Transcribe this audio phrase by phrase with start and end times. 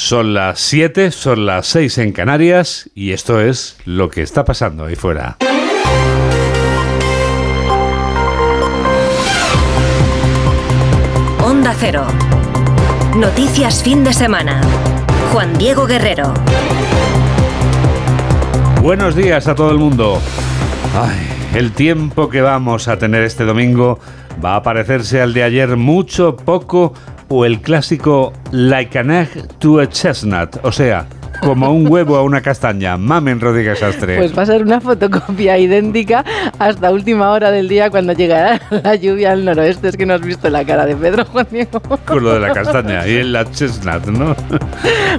[0.00, 4.84] Son las 7, son las 6 en Canarias y esto es lo que está pasando
[4.84, 5.38] ahí fuera.
[11.42, 12.06] Onda Cero.
[13.16, 14.60] Noticias fin de semana.
[15.32, 16.32] Juan Diego Guerrero.
[18.80, 20.22] Buenos días a todo el mundo.
[20.94, 23.98] Ay, el tiempo que vamos a tener este domingo
[24.42, 26.94] va a parecerse al de ayer mucho, poco
[27.28, 31.06] o el clásico like an egg to a chestnut, o sea,
[31.40, 32.96] como un huevo a una castaña.
[32.96, 34.16] Mamen Rodríguez Astre.
[34.16, 36.24] Pues va a ser una fotocopia idéntica
[36.58, 39.88] hasta última hora del día cuando llegará la lluvia al noroeste.
[39.88, 41.80] Es que no has visto la cara de Pedro Juan Diego.
[42.04, 44.34] Con lo de la castaña y en la chestnut, ¿no?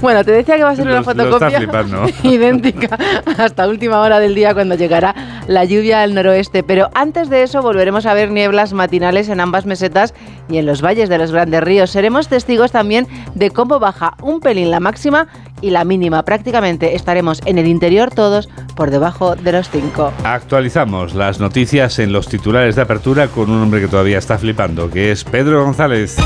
[0.02, 1.62] Bueno, te decía que va a ser una fotocopia
[2.24, 2.98] idéntica
[3.38, 5.16] hasta última hora del día cuando llegará
[5.48, 6.64] la lluvia al noroeste.
[6.64, 10.14] Pero antes de eso volveremos a ver nieblas matinales en ambas mesetas
[10.50, 11.92] y en los valles de los grandes ríos.
[11.92, 15.28] Seremos testigos también de cómo baja un pelín la máxima
[15.62, 16.24] y la mínima.
[16.24, 20.14] Prácticamente estaremos en el interior todos por debajo de los 5.
[20.24, 24.90] Actualizamos las noticias en los titulares de apertura con un hombre que todavía está flipando,
[24.90, 26.18] que es Pedro González.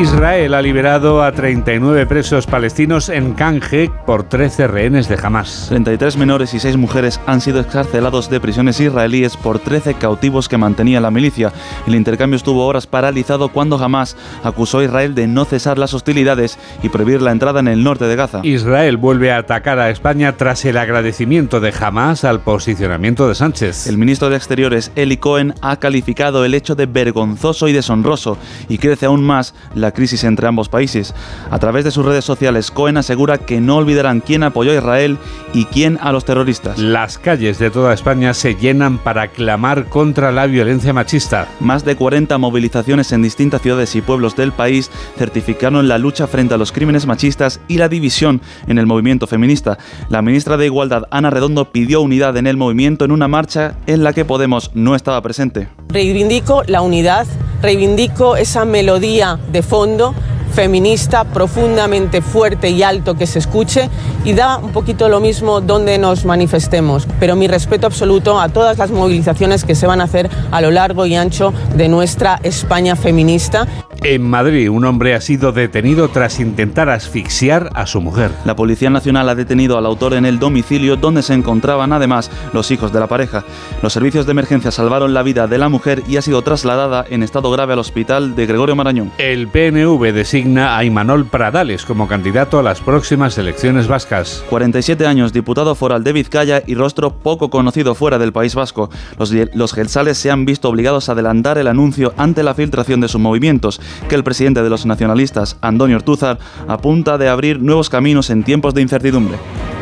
[0.00, 5.66] Israel ha liberado a 39 presos palestinos en canje por 13 rehenes de Hamas.
[5.68, 10.56] 33 menores y 6 mujeres han sido excarcelados de prisiones israelíes por 13 cautivos que
[10.56, 11.52] mantenía la milicia.
[11.86, 16.58] El intercambio estuvo horas paralizado cuando Hamas acusó a Israel de no cesar las hostilidades
[16.82, 18.40] y prohibir la entrada en el norte de Gaza.
[18.44, 23.86] Israel vuelve a atacar a España tras el agradecimiento de Hamas al posicionamiento de Sánchez.
[23.86, 28.38] El ministro de Exteriores, Eli Cohen, ha calificado el hecho de vergonzoso y deshonroso
[28.70, 31.14] y crece aún más la crisis entre ambos países.
[31.50, 35.18] A través de sus redes sociales, Cohen asegura que no olvidarán quién apoyó a Israel
[35.52, 36.78] y quién a los terroristas.
[36.78, 41.48] Las calles de toda España se llenan para clamar contra la violencia machista.
[41.58, 46.54] Más de 40 movilizaciones en distintas ciudades y pueblos del país certificaron la lucha frente
[46.54, 49.78] a los crímenes machistas y la división en el movimiento feminista.
[50.08, 54.04] La ministra de Igualdad, Ana Redondo, pidió unidad en el movimiento en una marcha en
[54.04, 55.68] la que Podemos no estaba presente.
[55.88, 57.26] Reivindico la unidad,
[57.60, 60.14] reivindico esa melodía de fondo
[60.52, 63.88] feminista profundamente fuerte y alto que se escuche
[64.24, 68.78] y da un poquito lo mismo donde nos manifestemos, pero mi respeto absoluto a todas
[68.78, 72.96] las movilizaciones que se van a hacer a lo largo y ancho de nuestra España
[72.96, 73.66] feminista.
[74.04, 78.32] En Madrid, un hombre ha sido detenido tras intentar asfixiar a su mujer.
[78.44, 82.72] La Policía Nacional ha detenido al autor en el domicilio donde se encontraban además los
[82.72, 83.44] hijos de la pareja.
[83.80, 87.22] Los servicios de emergencia salvaron la vida de la mujer y ha sido trasladada en
[87.22, 89.12] estado grave al hospital de Gregorio Marañón.
[89.18, 94.44] El PNV designa a Imanol Pradales como candidato a las próximas elecciones vascas.
[94.50, 98.90] 47 años, diputado foral de Vizcaya y rostro poco conocido fuera del País Vasco.
[99.18, 103.08] Los, los gelsales se han visto obligados a adelantar el anuncio ante la filtración de
[103.08, 108.30] sus movimientos, que el presidente de los nacionalistas, Antonio Ortúzar, apunta de abrir nuevos caminos
[108.30, 109.38] en tiempos de incertidumbre.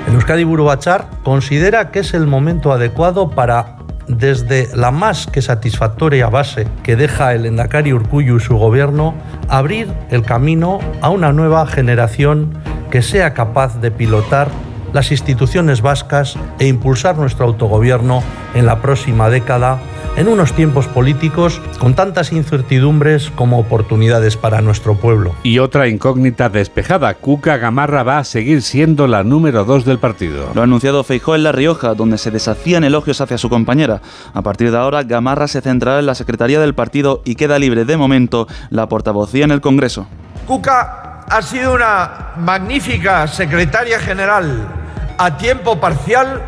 [0.07, 3.80] El Euskadi Burubachar considera que es el momento adecuado para
[4.19, 9.15] desde la más que satisfactoria base que deja el Endacari Urcuyu y su gobierno,
[9.49, 12.55] abrir el camino a una nueva generación
[12.91, 14.49] que sea capaz de pilotar
[14.93, 18.23] las instituciones vascas e impulsar nuestro autogobierno
[18.55, 19.79] en la próxima década
[20.17, 25.35] en unos tiempos políticos con tantas incertidumbres como oportunidades para nuestro pueblo.
[25.43, 30.51] Y otra incógnita despejada, Cuca Gamarra va a seguir siendo la número dos del partido.
[30.55, 34.03] Lo ha anunciado Feijó en La Rioja, donde se deshacían elogios hacia su compañera.
[34.35, 37.85] A partir de ahora, Gamarra se centrará en la Secretaría del partido y queda libre
[37.85, 40.07] de momento la portavocía en el Congreso.
[40.47, 44.80] Cuca ha sido una magnífica secretaria general
[45.21, 46.43] a tiempo parcial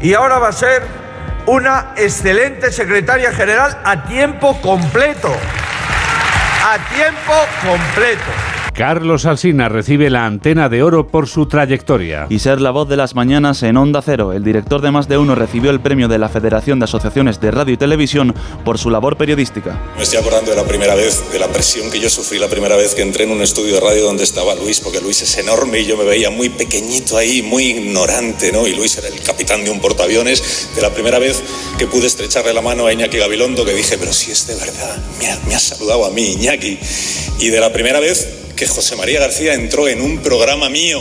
[0.00, 0.82] y ahora va a ser
[1.46, 5.34] una excelente secretaria general a tiempo completo.
[6.62, 8.47] A tiempo completo.
[8.78, 12.28] Carlos Alsina recibe la antena de oro por su trayectoria.
[12.30, 15.18] Y ser la voz de las mañanas en Onda Cero, el director de Más de
[15.18, 18.32] Uno recibió el premio de la Federación de Asociaciones de Radio y Televisión
[18.64, 19.76] por su labor periodística.
[19.96, 22.76] Me estoy acordando de la primera vez, de la presión que yo sufrí la primera
[22.76, 25.80] vez que entré en un estudio de radio donde estaba Luis, porque Luis es enorme
[25.80, 28.64] y yo me veía muy pequeñito ahí, muy ignorante, ¿no?
[28.68, 30.70] Y Luis era el capitán de un portaaviones.
[30.76, 31.42] De la primera vez
[31.78, 34.98] que pude estrecharle la mano a Iñaki Gabilondo, que dije, pero si es de verdad,
[35.18, 36.78] me, ha, me has saludado a mí, Iñaki.
[37.40, 40.98] Y de la primera vez que José María García entró en un programa mío.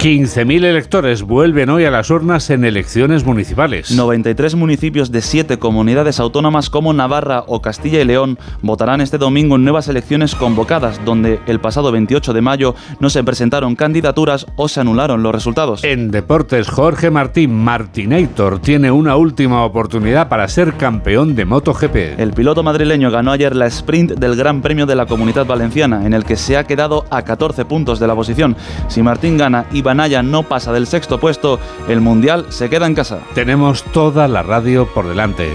[0.00, 3.90] 15.000 electores vuelven hoy a las urnas en elecciones municipales.
[3.90, 9.56] 93 municipios de 7 comunidades autónomas como Navarra o Castilla y León votarán este domingo
[9.56, 14.68] en nuevas elecciones convocadas, donde el pasado 28 de mayo no se presentaron candidaturas o
[14.68, 15.84] se anularon los resultados.
[15.84, 22.18] En deportes, Jorge Martín Martinator tiene una última oportunidad para ser campeón de MotoGP.
[22.18, 26.14] El piloto madrileño ganó ayer la sprint del Gran Premio de la Comunidad Valenciana, en
[26.14, 28.56] el que se ha quedado a 14 puntos de la posición.
[28.88, 31.58] Si Martín gana y No pasa del sexto puesto,
[31.88, 33.20] el Mundial se queda en casa.
[33.34, 35.50] Tenemos toda la radio por delante.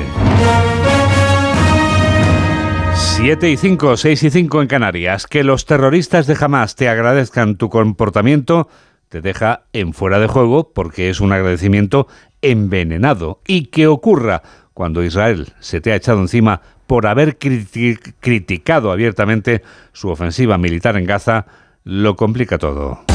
[2.95, 5.25] 7 y 5, 6 y 5 en Canarias.
[5.25, 8.67] Que los terroristas de Hamas te agradezcan tu comportamiento
[9.07, 12.07] te deja en fuera de juego porque es un agradecimiento
[12.41, 13.39] envenenado.
[13.47, 14.41] Y que ocurra
[14.73, 21.05] cuando Israel se te ha echado encima por haber criticado abiertamente su ofensiva militar en
[21.05, 21.45] Gaza,
[21.85, 23.05] lo complica todo.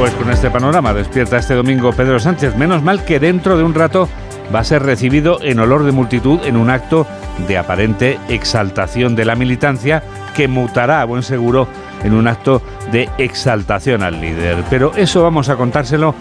[0.00, 2.56] Pues con este panorama despierta este domingo Pedro Sánchez.
[2.56, 4.08] Menos mal que dentro de un rato
[4.52, 7.06] va a ser recibido en olor de multitud en un acto
[7.46, 10.02] de aparente exaltación de la militancia
[10.34, 11.68] que mutará a buen seguro
[12.02, 14.64] en un acto de exaltación al líder.
[14.70, 16.14] Pero eso vamos a contárselo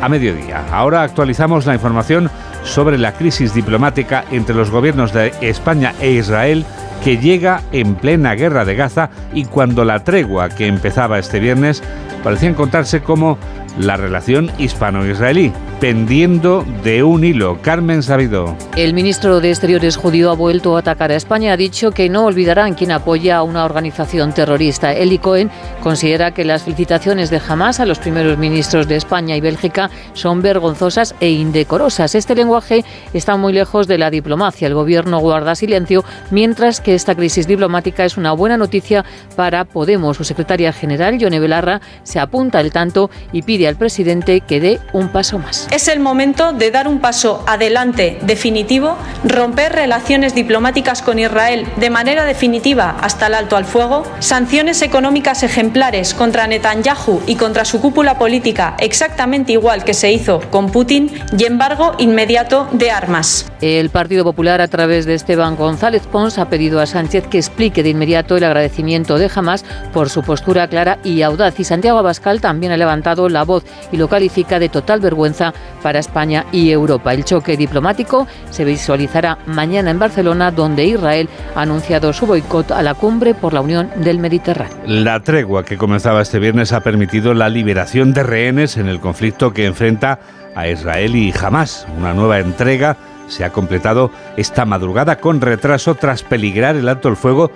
[0.00, 0.64] a mediodía.
[0.72, 2.30] Ahora actualizamos la información
[2.62, 6.64] sobre la crisis diplomática entre los gobiernos de España e Israel
[7.02, 11.82] que llega en plena guerra de Gaza y cuando la tregua que empezaba este viernes
[12.22, 13.38] parecía encontrarse como
[13.78, 17.60] la relación hispano-israelí, pendiendo de un hilo.
[17.60, 18.56] Carmen Sabido.
[18.76, 21.52] El ministro de Exteriores judío ha vuelto a atacar a España.
[21.52, 24.92] Ha dicho que no olvidarán quien apoya a una organización terrorista.
[24.92, 25.50] Eli Cohen
[25.82, 30.40] considera que las felicitaciones de Hamas a los primeros ministros de España y Bélgica son
[30.40, 32.14] vergonzosas e indecorosas.
[32.14, 34.68] Este lenguaje está muy lejos de la diplomacia.
[34.68, 39.04] El gobierno guarda silencio, mientras que esta crisis diplomática es una buena noticia
[39.36, 40.16] para Podemos.
[40.16, 44.80] Su secretaria general, Yone Belarra, se apunta el tanto y pide al presidente que dé
[44.92, 45.65] un paso más.
[45.70, 51.90] Es el momento de dar un paso adelante definitivo, romper relaciones diplomáticas con Israel de
[51.90, 57.80] manera definitiva hasta el alto al fuego, sanciones económicas ejemplares contra Netanyahu y contra su
[57.80, 63.50] cúpula política exactamente igual que se hizo con Putin y embargo inmediato de armas.
[63.60, 67.82] El Partido Popular a través de Esteban González Pons ha pedido a Sánchez que explique
[67.82, 72.40] de inmediato el agradecimiento de Hamas por su postura clara y audaz y Santiago Abascal
[72.40, 77.12] también ha levantado la voz y lo califica de total vergüenza para España y Europa.
[77.12, 82.82] El choque diplomático se visualizará mañana en Barcelona, donde Israel ha anunciado su boicot a
[82.82, 84.76] la cumbre por la Unión del Mediterráneo.
[84.86, 89.52] La tregua que comenzaba este viernes ha permitido la liberación de rehenes en el conflicto
[89.52, 90.18] que enfrenta
[90.54, 91.86] a Israel y Hamas.
[91.98, 92.96] Una nueva entrega
[93.28, 97.50] se ha completado esta madrugada con retraso tras peligrar el alto el fuego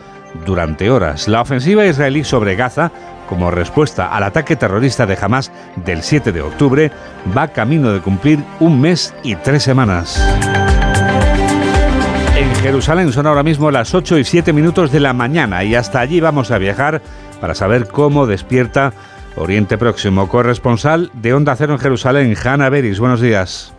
[0.45, 1.29] durante horas.
[1.29, 2.93] La ofensiva israelí sobre Gaza
[3.31, 5.53] como respuesta al ataque terrorista de Hamas
[5.87, 6.91] del 7 de octubre,
[7.35, 10.21] va camino de cumplir un mes y tres semanas.
[12.37, 16.01] En Jerusalén son ahora mismo las 8 y 7 minutos de la mañana y hasta
[16.01, 17.01] allí vamos a viajar
[17.41, 18.93] para saber cómo despierta
[19.37, 20.29] Oriente Próximo.
[20.29, 22.99] Corresponsal de Onda Cero en Jerusalén, Hanna Beris.
[22.99, 23.75] Buenos días.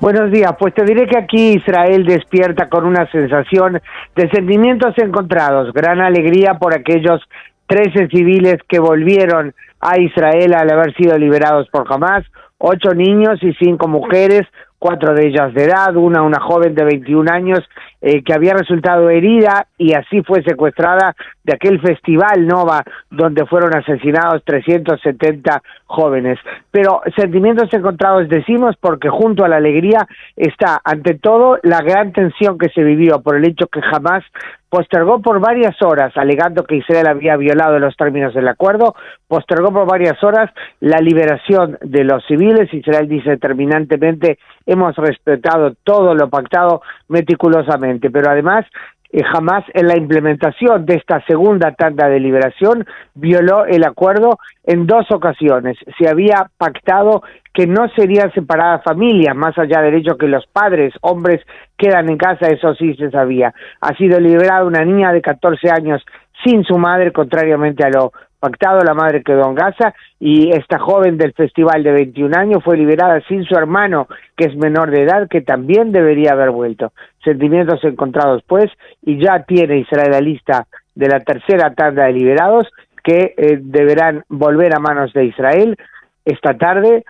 [0.00, 3.80] Buenos días, pues te diré que aquí Israel despierta con una sensación
[4.14, 7.20] de sentimientos encontrados, gran alegría por aquellos
[7.66, 12.24] 13 civiles que volvieron a Israel al haber sido liberados por Hamas,
[12.58, 14.42] ocho niños y cinco mujeres,
[14.78, 17.60] cuatro de ellas de edad, una una joven de 21 años
[18.00, 21.14] eh, que había resultado herida y así fue secuestrada
[21.44, 26.38] de aquel festival Nova donde fueron asesinados 370 jóvenes.
[26.70, 32.58] Pero sentimientos encontrados decimos porque junto a la alegría está ante todo la gran tensión
[32.58, 34.24] que se vivió por el hecho que jamás
[34.68, 38.94] postergó por varias horas, alegando que Israel había violado los términos del acuerdo,
[39.28, 40.50] postergó por varias horas
[40.80, 42.72] la liberación de los civiles.
[42.72, 48.66] Israel dice terminantemente, hemos respetado todo lo pactado meticulosamente, pero además
[49.12, 54.86] eh, jamás en la implementación de esta segunda tanda de liberación violó el acuerdo en
[54.86, 55.78] dos ocasiones.
[55.98, 57.22] Se había pactado
[57.56, 61.40] que no serían separadas familias, más allá del hecho que los padres, hombres,
[61.78, 63.54] quedan en casa, eso sí se sabía.
[63.80, 66.04] Ha sido liberada una niña de 14 años
[66.44, 71.16] sin su madre, contrariamente a lo pactado, la madre quedó en Gaza y esta joven
[71.16, 75.26] del festival de 21 años fue liberada sin su hermano, que es menor de edad,
[75.26, 76.92] que también debería haber vuelto.
[77.24, 78.70] Sentimientos encontrados, pues,
[79.00, 82.68] y ya tiene Israel la lista de la tercera tanda de liberados
[83.02, 85.78] que eh, deberán volver a manos de Israel
[86.26, 87.04] esta tarde,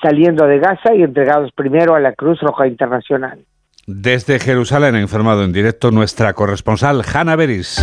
[0.00, 3.44] saliendo de Gaza y entregados primero a la Cruz Roja Internacional.
[3.86, 7.82] Desde Jerusalén ha informado en directo nuestra corresponsal Hanna Beris.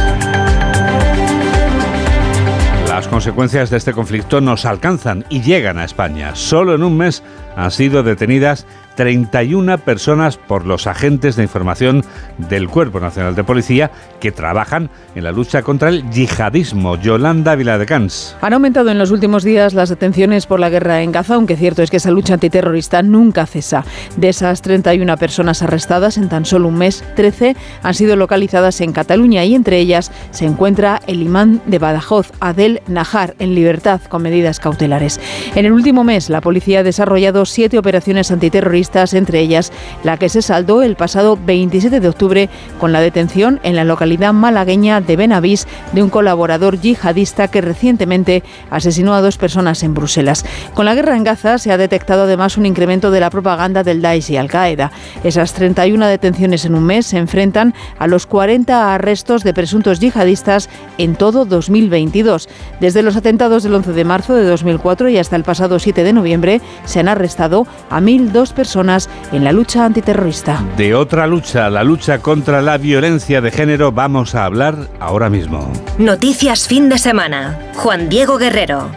[3.07, 6.35] consecuencias de este conflicto nos alcanzan y llegan a España.
[6.35, 7.23] Solo en un mes
[7.59, 8.65] han sido detenidas
[8.99, 12.03] 31 personas por los agentes de información
[12.37, 16.97] del Cuerpo Nacional de Policía que trabajan en la lucha contra el yihadismo.
[16.97, 18.35] Yolanda Viladecans.
[18.41, 21.81] Han aumentado en los últimos días las detenciones por la guerra en Gaza, aunque cierto
[21.81, 23.85] es que esa lucha antiterrorista nunca cesa.
[24.17, 28.91] De esas 31 personas arrestadas en tan solo un mes, 13 han sido localizadas en
[28.91, 34.23] Cataluña y entre ellas se encuentra el imán de Badajoz, Adel Najar, en libertad con
[34.23, 35.21] medidas cautelares.
[35.55, 39.71] En el último mes, la policía ha desarrollado siete operaciones antiterroristas entre ellas
[40.03, 44.33] la que se saldó el pasado 27 de octubre con la detención en la localidad
[44.33, 50.45] malagueña de Benavís de un colaborador yihadista que recientemente asesinó a dos personas en Bruselas.
[50.73, 54.01] Con la guerra en Gaza se ha detectado además un incremento de la propaganda del
[54.01, 54.91] Daesh y Al-Qaeda.
[55.23, 60.69] Esas 31 detenciones en un mes se enfrentan a los 40 arrestos de presuntos yihadistas
[60.97, 62.49] en todo 2022.
[62.79, 66.13] Desde los atentados del 11 de marzo de 2004 y hasta el pasado 7 de
[66.13, 70.63] noviembre se han arrestado a 1.002 personas en la lucha antiterrorista.
[70.77, 75.71] De otra lucha, la lucha contra la violencia de género, vamos a hablar ahora mismo.
[75.97, 77.59] Noticias fin de semana.
[77.75, 78.89] Juan Diego Guerrero.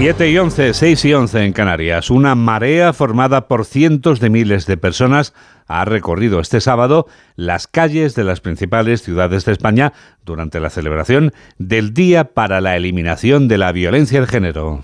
[0.00, 2.08] Siete y 11, 6 y 11 en Canarias.
[2.08, 5.34] Una marea formada por cientos de miles de personas
[5.66, 9.92] ha recorrido este sábado las calles de las principales ciudades de España
[10.24, 14.80] durante la celebración del Día para la Eliminación de la Violencia de Género.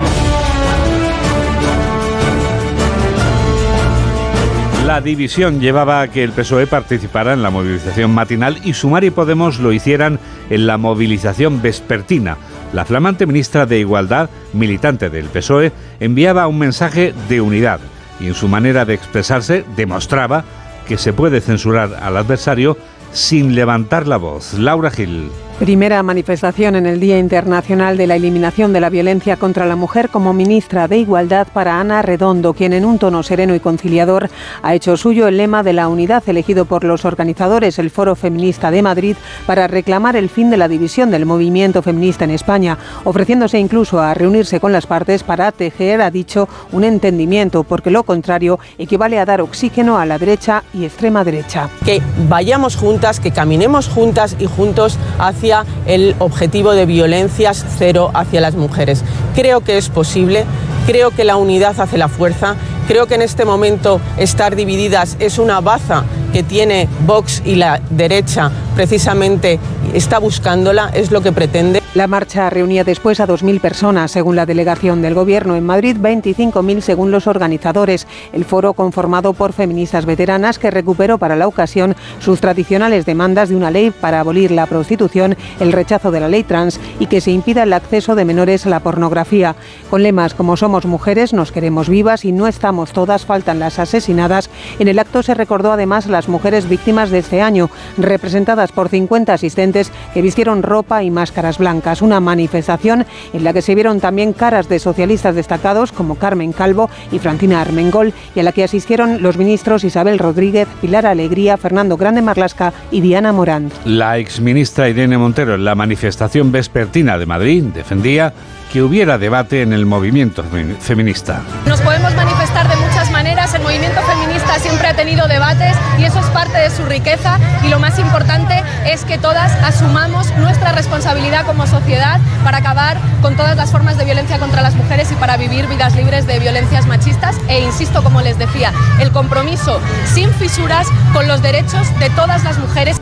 [4.85, 9.11] La división llevaba a que el PSOE participara en la movilización matinal y Sumar y
[9.11, 10.19] Podemos lo hicieran
[10.51, 12.37] en la movilización vespertina.
[12.75, 17.79] La flamante ministra de Igualdad, militante del PSOE, enviaba un mensaje de unidad
[18.19, 20.43] y en su manera de expresarse demostraba
[20.89, 22.77] que se puede censurar al adversario
[23.13, 24.55] sin levantar la voz.
[24.55, 25.31] Laura Gil.
[25.59, 30.09] Primera manifestación en el Día Internacional de la Eliminación de la Violencia contra la Mujer
[30.09, 34.31] como ministra de Igualdad para Ana Redondo, quien en un tono sereno y conciliador
[34.63, 38.73] ha hecho suyo el lema de la unidad elegido por los organizadores, el Foro Feminista
[38.73, 43.59] de Madrid, para reclamar el fin de la división del movimiento feminista en España, ofreciéndose
[43.61, 48.59] incluso a reunirse con las partes para tejer, ha dicho, un entendimiento, porque lo contrario
[48.77, 51.71] equivale a dar oxígeno a la derecha y extrema derecha.
[51.85, 55.44] Que vayamos juntas, que caminemos juntas y juntos hacia
[55.87, 59.05] el objetivo de violencias cero hacia las mujeres.
[59.35, 60.45] Creo que es posible,
[60.87, 62.57] creo que la unidad hace la fuerza,
[62.89, 67.81] creo que en este momento estar divididas es una baza que tiene Vox y la
[67.91, 69.59] derecha precisamente
[69.93, 71.84] está buscándola, es lo que pretende.
[71.95, 75.55] La marcha reunía después a 2.000 personas, según la delegación del Gobierno.
[75.55, 78.09] En Madrid, 25.000 según los organizadores.
[78.33, 83.55] El foro conformado por feministas veteranas que recuperó para la ocasión sus tradicionales demandas de
[83.55, 87.31] una ley para abolir la prostitución, el rechazo de la ley trans y que se
[87.31, 89.55] impida el acceso de menores a la pornografía.
[89.89, 94.51] Con lemas como somos mujeres, nos queremos vivas y no estamos todas, faltan las asesinadas.
[94.81, 99.33] En el acto se recordó además las mujeres víctimas de este año, representadas por 50
[99.33, 104.33] asistentes que vistieron ropa y máscaras blancas una manifestación en la que se vieron también
[104.33, 109.23] caras de socialistas destacados como Carmen Calvo y Francina Armengol y a la que asistieron
[109.23, 113.71] los ministros Isabel Rodríguez, Pilar Alegría, Fernando Grande Marlasca y Diana Morán.
[113.85, 118.33] La exministra Irene Montero en la manifestación vespertina de Madrid defendía
[118.73, 120.43] que hubiera debate en el movimiento
[120.81, 121.43] feminista.
[121.67, 122.94] Nos podemos manifestar de muchas
[123.35, 127.69] el movimiento feminista siempre ha tenido debates y eso es parte de su riqueza y
[127.69, 133.57] lo más importante es que todas asumamos nuestra responsabilidad como sociedad para acabar con todas
[133.57, 137.37] las formas de violencia contra las mujeres y para vivir vidas libres de violencias machistas
[137.49, 139.81] e insisto, como les decía, el compromiso
[140.15, 143.01] sin fisuras con los derechos de todas las mujeres.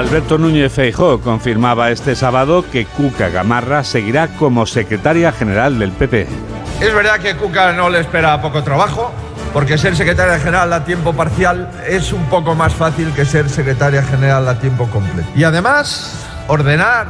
[0.00, 6.26] Alberto Núñez Feijóo confirmaba este sábado que Cuca Gamarra seguirá como secretaria general del PP.
[6.80, 9.12] Es verdad que Cuca no le espera poco trabajo,
[9.52, 14.02] porque ser secretaria general a tiempo parcial es un poco más fácil que ser secretaria
[14.02, 15.28] general a tiempo completo.
[15.36, 16.14] Y además,
[16.48, 17.06] ordenar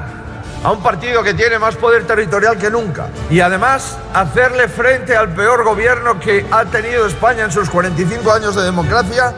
[0.65, 3.07] a un partido que tiene más poder territorial que nunca.
[3.31, 8.57] Y además, hacerle frente al peor gobierno que ha tenido España en sus 45 años
[8.57, 9.33] de democracia,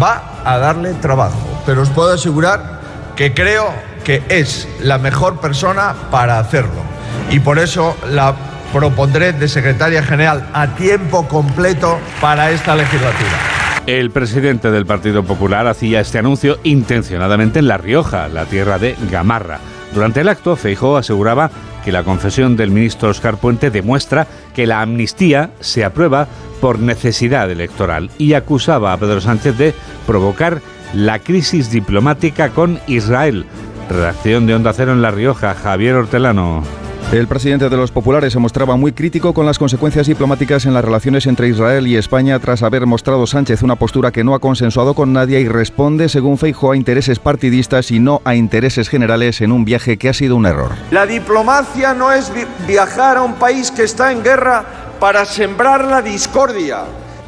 [0.00, 1.36] va a darle trabajo.
[1.66, 2.75] Pero os puedo asegurar
[3.16, 3.72] que creo
[4.04, 6.82] que es la mejor persona para hacerlo.
[7.30, 8.36] Y por eso la
[8.72, 13.56] propondré de secretaria general a tiempo completo para esta legislatura.
[13.86, 18.96] El presidente del Partido Popular hacía este anuncio intencionadamente en La Rioja, la tierra de
[19.10, 19.60] Gamarra.
[19.94, 21.50] Durante el acto, Feijó aseguraba
[21.84, 26.26] que la confesión del ministro Oscar Puente demuestra que la amnistía se aprueba
[26.60, 30.60] por necesidad electoral y acusaba a Pedro Sánchez de provocar
[30.96, 33.44] la crisis diplomática con Israel.
[33.90, 36.62] Redacción de Onda Cero en La Rioja, Javier Hortelano.
[37.12, 40.84] El presidente de los populares se mostraba muy crítico con las consecuencias diplomáticas en las
[40.84, 44.94] relaciones entre Israel y España tras haber mostrado Sánchez una postura que no ha consensuado
[44.94, 49.52] con nadie y responde, según Feijo, a intereses partidistas y no a intereses generales en
[49.52, 50.72] un viaje que ha sido un error.
[50.90, 52.32] La diplomacia no es
[52.66, 54.64] viajar a un país que está en guerra
[54.98, 56.84] para sembrar la discordia.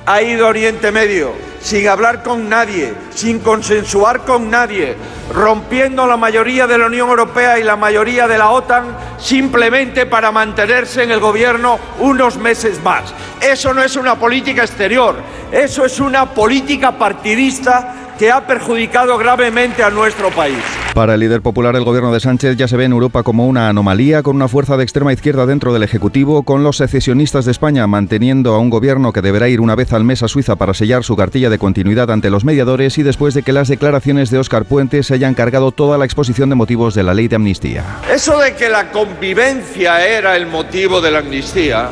[0.07, 4.97] Ha ido a Oriente Medio sin hablar con nadie, sin consensuar con nadie,
[5.33, 10.33] rompiendo la mayoría de la Unión Europea y la mayoría de la OTAN simplemente para
[10.33, 13.13] mantenerse en el gobierno unos meses más.
[13.41, 15.17] Eso no es una política exterior,
[15.53, 20.59] eso es una política partidista que ha perjudicado gravemente a nuestro país.
[20.93, 23.69] Para el líder popular, el gobierno de Sánchez ya se ve en Europa como una
[23.69, 27.87] anomalía, con una fuerza de extrema izquierda dentro del Ejecutivo, con los secesionistas de España
[27.87, 31.05] manteniendo a un gobierno que deberá ir una vez al mes a Suiza para sellar
[31.05, 34.65] su cartilla de continuidad ante los mediadores y después de que las declaraciones de Óscar
[34.65, 37.85] Puente se hayan cargado toda la exposición de motivos de la ley de amnistía.
[38.13, 41.91] Eso de que la convivencia era el motivo de la amnistía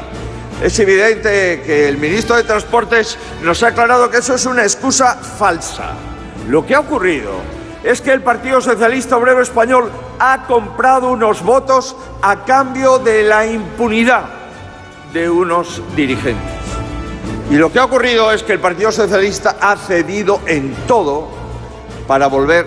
[0.62, 5.14] es evidente que el ministro de Transportes nos ha aclarado que eso es una excusa
[5.14, 6.15] falsa.
[6.48, 7.32] Lo que ha ocurrido
[7.82, 13.46] es que el Partido Socialista Obrero Español ha comprado unos votos a cambio de la
[13.46, 14.24] impunidad
[15.12, 16.56] de unos dirigentes.
[17.50, 21.28] Y lo que ha ocurrido es que el Partido Socialista ha cedido en todo
[22.06, 22.66] para volver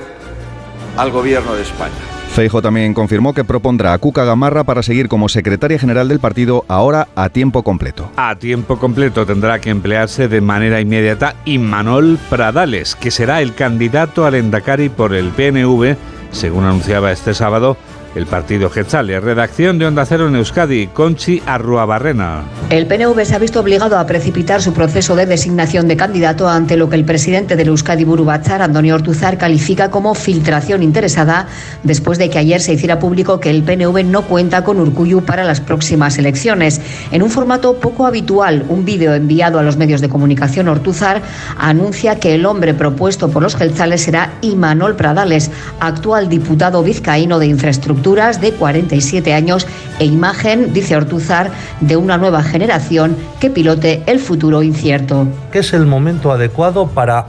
[0.98, 2.09] al gobierno de España.
[2.30, 6.64] Feijo también confirmó que propondrá a Cuca Gamarra para seguir como secretaria general del partido
[6.68, 8.10] ahora a tiempo completo.
[8.16, 14.26] A tiempo completo tendrá que emplearse de manera inmediata Imanol Pradales, que será el candidato
[14.26, 15.98] al Endacari por el PNV,
[16.32, 17.78] según anunciaba este sábado
[18.16, 19.20] el partido Getzale.
[19.20, 22.44] Redacción de Onda Cero en Euskadi, Conchi Arruabarrena.
[22.70, 26.78] El PNV se ha visto obligado a precipitar su proceso de designación de candidato ante
[26.78, 31.48] lo que el presidente del Euskadi Burubachar, Antonio Ortuzar, califica como filtración interesada
[31.84, 35.44] después de que ayer se hiciera público que el PNV no cuenta con Urcuyu para
[35.44, 36.82] las próximas elecciones.
[37.12, 41.22] En un formato poco habitual, un vídeo enviado a los medios de comunicación, Ortuzar
[41.58, 47.48] anuncia que el hombre propuesto por los Gelzales será Imanol Pradales, actual diputado vizcaíno de
[47.48, 49.68] infraestructura de 47 años
[50.00, 51.52] e imagen, dice Ortuzar,
[51.82, 55.28] de una nueva generación que pilote el futuro incierto.
[55.52, 57.28] Que es el momento adecuado para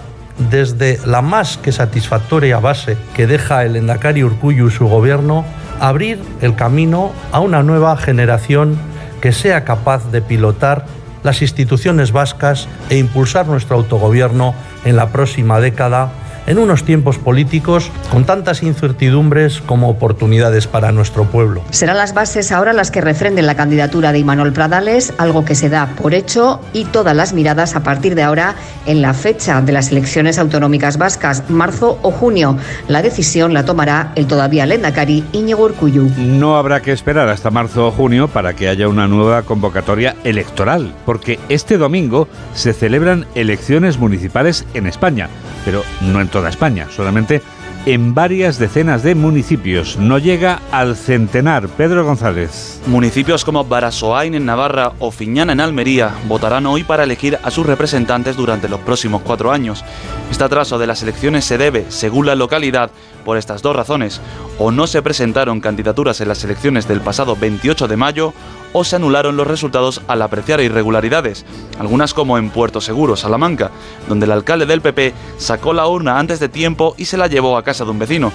[0.50, 5.44] desde la más que satisfactoria base que deja el Endacari Urcuyu y su gobierno,
[5.80, 8.78] abrir el camino a una nueva generación
[9.20, 10.86] que sea capaz de pilotar
[11.22, 14.54] las instituciones vascas e impulsar nuestro autogobierno
[14.84, 16.10] en la próxima década
[16.50, 21.62] en unos tiempos políticos con tantas incertidumbres como oportunidades para nuestro pueblo.
[21.70, 25.68] Serán las bases ahora las que refrenden la candidatura de Imanol Pradales, algo que se
[25.68, 29.70] da por hecho y todas las miradas a partir de ahora en la fecha de
[29.70, 32.56] las elecciones autonómicas vascas, marzo o junio.
[32.88, 36.10] La decisión la tomará el todavía lendakari Íñigo Urcuyu.
[36.18, 40.92] No habrá que esperar hasta marzo o junio para que haya una nueva convocatoria electoral,
[41.06, 45.28] porque este domingo se celebran elecciones municipales en España,
[45.64, 47.42] pero no en toda España, solamente
[47.86, 49.96] en varias decenas de municipios.
[49.96, 51.68] No llega al centenar.
[51.68, 52.80] Pedro González.
[52.86, 57.66] Municipios como Barasoain en Navarra o Fiñana en Almería votarán hoy para elegir a sus
[57.66, 59.84] representantes durante los próximos cuatro años.
[60.30, 62.90] Este atraso de las elecciones se debe, según la localidad,
[63.24, 64.20] por estas dos razones.
[64.58, 68.34] O no se presentaron candidaturas en las elecciones del pasado 28 de mayo
[68.72, 71.44] o se anularon los resultados al apreciar irregularidades,
[71.78, 73.70] algunas como en Puerto Seguro, Salamanca,
[74.08, 77.56] donde el alcalde del PP sacó la urna antes de tiempo y se la llevó
[77.56, 78.32] a casa de un vecino.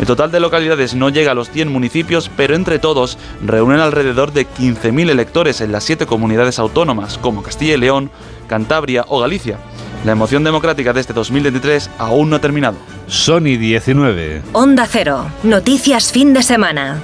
[0.00, 4.32] El total de localidades no llega a los 100 municipios, pero entre todos reúnen alrededor
[4.32, 8.10] de 15.000 electores en las siete comunidades autónomas, como Castilla y León,
[8.48, 9.58] Cantabria o Galicia.
[10.04, 12.76] La emoción democrática de este 2023 aún no ha terminado.
[13.08, 14.42] Sony 19.
[14.52, 15.26] Onda Cero.
[15.42, 17.02] Noticias fin de semana.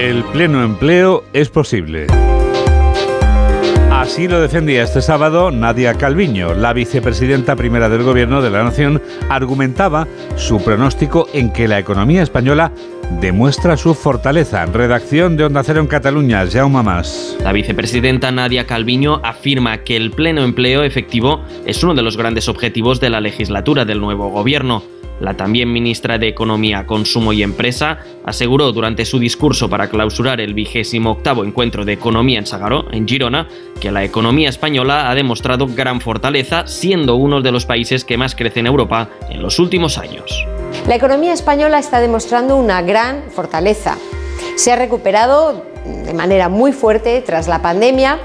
[0.00, 2.06] El pleno empleo es posible.
[3.90, 9.02] Así lo defendía este sábado Nadia Calviño, la vicepresidenta primera del Gobierno de la Nación,
[9.28, 12.72] argumentaba su pronóstico en que la economía española
[13.20, 14.64] demuestra su fortaleza.
[14.64, 17.36] Redacción de Onda Cero en Cataluña, Jaume Más.
[17.44, 22.48] La vicepresidenta Nadia Calviño afirma que el pleno empleo efectivo es uno de los grandes
[22.48, 24.82] objetivos de la legislatura del nuevo Gobierno
[25.20, 30.54] la también ministra de Economía, Consumo y Empresa, aseguró durante su discurso para clausurar el
[30.54, 33.46] vigésimo octavo encuentro de economía en Sagaró, en Girona,
[33.80, 38.34] que la economía española ha demostrado gran fortaleza, siendo uno de los países que más
[38.34, 40.46] crece en Europa en los últimos años.
[40.86, 43.98] La economía española está demostrando una gran fortaleza.
[44.56, 48.18] Se ha recuperado de manera muy fuerte tras la pandemia,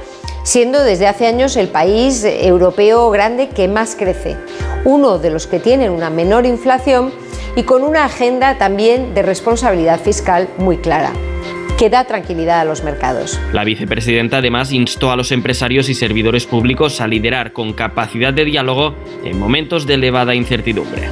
[0.45, 4.37] siendo desde hace años el país europeo grande que más crece,
[4.85, 7.11] uno de los que tienen una menor inflación
[7.55, 11.11] y con una agenda también de responsabilidad fiscal muy clara
[11.77, 13.37] que da tranquilidad a los mercados.
[13.51, 18.45] La vicepresidenta además instó a los empresarios y servidores públicos a liderar con capacidad de
[18.45, 21.09] diálogo en momentos de elevada incertidumbre.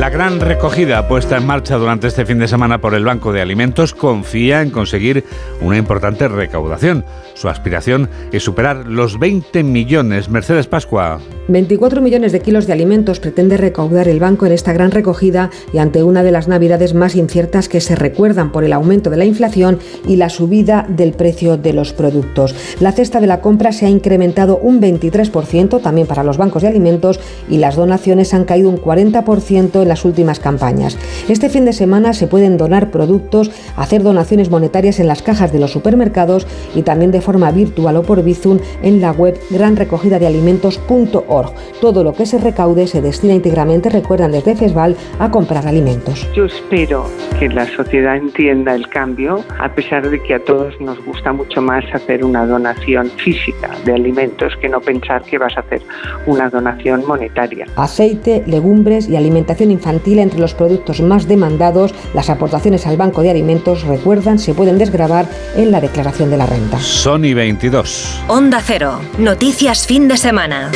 [0.00, 3.42] La gran recogida puesta en marcha durante este fin de semana por el Banco de
[3.42, 5.26] Alimentos confía en conseguir
[5.60, 7.04] una importante recaudación.
[7.40, 10.28] Su aspiración es superar los 20 millones.
[10.28, 11.20] Mercedes Pascua.
[11.48, 15.78] 24 millones de kilos de alimentos pretende recaudar el banco en esta gran recogida y
[15.78, 19.24] ante una de las navidades más inciertas que se recuerdan por el aumento de la
[19.24, 22.54] inflación y la subida del precio de los productos.
[22.78, 26.68] La cesta de la compra se ha incrementado un 23% también para los bancos de
[26.68, 30.98] alimentos y las donaciones han caído un 40% en las últimas campañas.
[31.26, 35.58] Este fin de semana se pueden donar productos, hacer donaciones monetarias en las cajas de
[35.58, 41.52] los supermercados y también de forma virtual o por Bizum en la web granrecogidadealimentos.org.
[41.80, 46.28] Todo lo que se recaude se destina íntegramente, recuerdan desde FESVAL, a comprar alimentos.
[46.34, 47.06] Yo espero
[47.38, 51.62] que la sociedad entienda el cambio, a pesar de que a todos nos gusta mucho
[51.62, 55.80] más hacer una donación física de alimentos que no pensar que vas a hacer
[56.26, 57.66] una donación monetaria.
[57.76, 63.30] Aceite, legumbres y alimentación infantil entre los productos más demandados, las aportaciones al Banco de
[63.30, 66.78] Alimentos, recuerdan, se pueden desgravar en la declaración de la renta.
[67.10, 68.22] Sony 22.
[68.28, 69.00] Onda Cero.
[69.18, 70.70] Noticias fin de semana.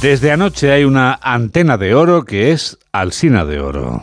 [0.00, 4.02] Desde anoche hay una antena de oro que es Alsina de Oro.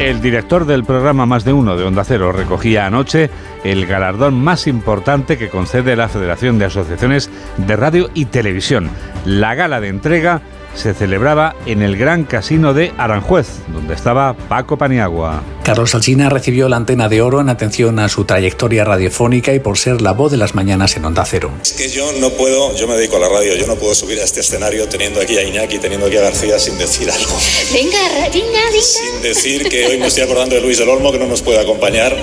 [0.00, 3.30] El director del programa Más de Uno de Onda Cero recogía anoche
[3.62, 8.90] el galardón más importante que concede la Federación de Asociaciones de Radio y Televisión.
[9.24, 10.42] La gala de entrega
[10.76, 15.42] se celebraba en el Gran Casino de Aranjuez, donde estaba Paco Paniagua.
[15.64, 19.78] Carlos Alsina recibió la antena de oro en atención a su trayectoria radiofónica y por
[19.78, 21.50] ser la voz de las mañanas en Onda Cero.
[21.60, 24.20] Es que yo no puedo, yo me dedico a la radio, yo no puedo subir
[24.20, 27.36] a este escenario teniendo aquí a Iñaki, teniendo aquí a García sin decir algo.
[27.72, 27.98] Venga,
[28.32, 28.82] venga, venga.
[28.82, 31.58] Sin decir que hoy me estoy acordando de Luis del Olmo, que no nos puede
[31.58, 32.16] acompañar,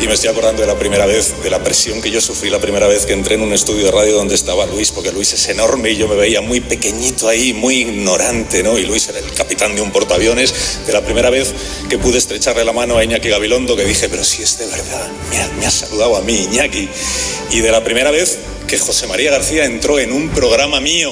[0.00, 2.60] y me estoy acordando de la primera vez, de la presión que yo sufrí la
[2.60, 5.48] primera vez que entré en un estudio de radio donde estaba Luis, porque Luis es
[5.48, 8.78] enorme y yo me veía muy pequeñito ahí, muy ignorante, ¿no?
[8.78, 10.80] Y Luis era el capitán de un portaaviones.
[10.86, 11.54] De la primera vez
[11.88, 15.08] que pude estrecharle la mano a Iñaki Gabilondo, que dije, pero si es de verdad,
[15.30, 16.88] me ha, me ha saludado a mí, Iñaki.
[17.50, 21.10] Y de la primera vez que José María García entró en un programa mío.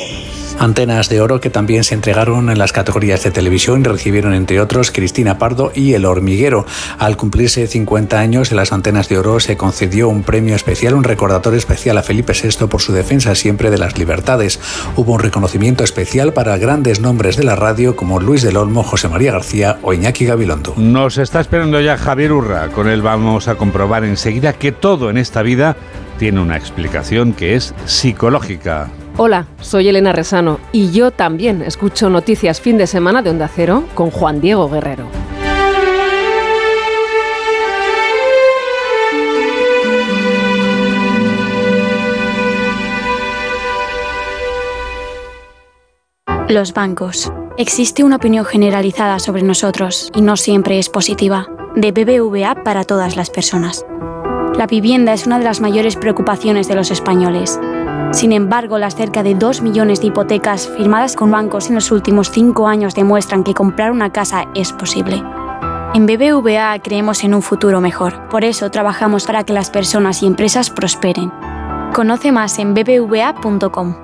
[0.59, 4.61] Antenas de oro que también se entregaron en las categorías de televisión y recibieron entre
[4.61, 6.65] otros Cristina Pardo y El Hormiguero.
[6.99, 11.05] Al cumplirse 50 años de las Antenas de Oro se concedió un premio especial, un
[11.05, 14.61] recordatorio especial a Felipe VI por su defensa siempre de las libertades.
[14.97, 19.09] Hubo un reconocimiento especial para grandes nombres de la radio como Luis del Olmo, José
[19.09, 20.75] María García o Iñaki Gabilondo.
[20.77, 22.69] Nos está esperando ya Javier Urra.
[22.69, 25.77] Con él vamos a comprobar enseguida que todo en esta vida
[26.19, 28.91] tiene una explicación que es psicológica.
[29.17, 33.85] Hola, soy Elena Resano y yo también escucho noticias fin de semana de Onda Cero
[33.95, 35.07] con Juan Diego Guerrero.
[46.49, 47.33] Los bancos.
[47.57, 51.49] Existe una opinión generalizada sobre nosotros y no siempre es positiva.
[51.75, 53.87] De BBVA para todas las personas.
[54.57, 57.59] La vivienda es una de las mayores preocupaciones de los españoles.
[58.13, 62.31] Sin embargo, las cerca de 2 millones de hipotecas firmadas con bancos en los últimos
[62.31, 65.23] 5 años demuestran que comprar una casa es posible.
[65.95, 68.29] En BBVA creemos en un futuro mejor.
[68.29, 71.33] Por eso trabajamos para que las personas y empresas prosperen.
[71.93, 74.04] Conoce más en bbva.com.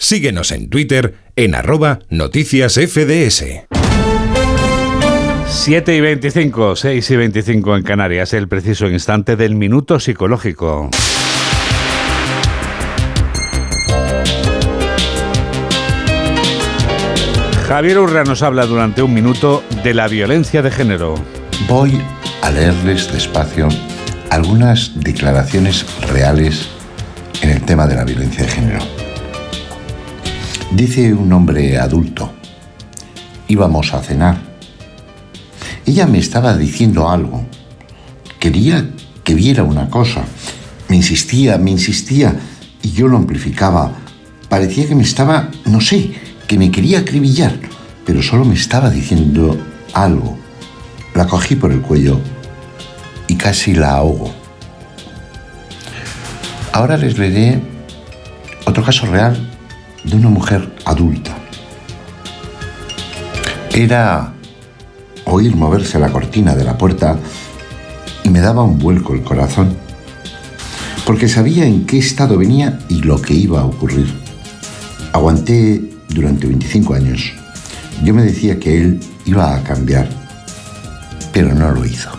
[0.00, 3.44] Síguenos en Twitter en arroba noticias FDS.
[5.46, 10.88] 7 y 25, 6 y 25 en Canarias, el preciso instante del minuto psicológico.
[17.68, 21.14] Javier Urra nos habla durante un minuto de la violencia de género.
[21.68, 22.00] Voy
[22.40, 23.68] a leerles despacio
[24.30, 26.70] algunas declaraciones reales
[27.42, 28.99] en el tema de la violencia de género.
[30.70, 32.30] Dice un hombre adulto,
[33.48, 34.38] íbamos a cenar.
[35.84, 37.44] Ella me estaba diciendo algo.
[38.38, 38.88] Quería
[39.24, 40.22] que viera una cosa.
[40.88, 42.38] Me insistía, me insistía
[42.84, 43.90] y yo lo amplificaba.
[44.48, 46.12] Parecía que me estaba, no sé,
[46.46, 47.58] que me quería acribillar,
[48.06, 49.58] pero solo me estaba diciendo
[49.92, 50.38] algo.
[51.16, 52.20] La cogí por el cuello
[53.26, 54.32] y casi la ahogo.
[56.72, 57.60] Ahora les leeré
[58.66, 59.49] otro caso real
[60.04, 61.36] de una mujer adulta.
[63.72, 64.32] Era
[65.24, 67.18] oír moverse la cortina de la puerta
[68.24, 69.76] y me daba un vuelco el corazón,
[71.06, 74.12] porque sabía en qué estado venía y lo que iba a ocurrir.
[75.12, 77.32] Aguanté durante 25 años.
[78.02, 80.08] Yo me decía que él iba a cambiar,
[81.32, 82.10] pero no lo hizo.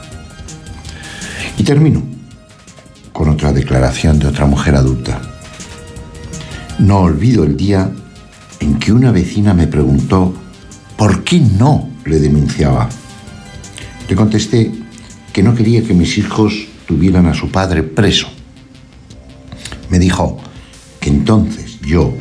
[1.57, 2.01] Y termino
[3.11, 5.30] con otra declaración de otra mujer adulta.
[6.81, 7.91] No olvido el día
[8.59, 10.33] en que una vecina me preguntó
[10.97, 12.89] por qué no le denunciaba.
[14.09, 14.71] Le contesté
[15.31, 18.29] que no quería que mis hijos tuvieran a su padre preso.
[19.91, 20.39] Me dijo
[20.99, 22.15] que entonces yo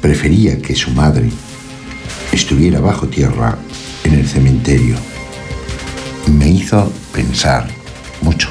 [0.00, 1.30] prefería que su madre
[2.32, 3.56] estuviera bajo tierra
[4.02, 4.96] en el cementerio.
[6.36, 7.68] Me hizo pensar
[8.22, 8.48] mucho.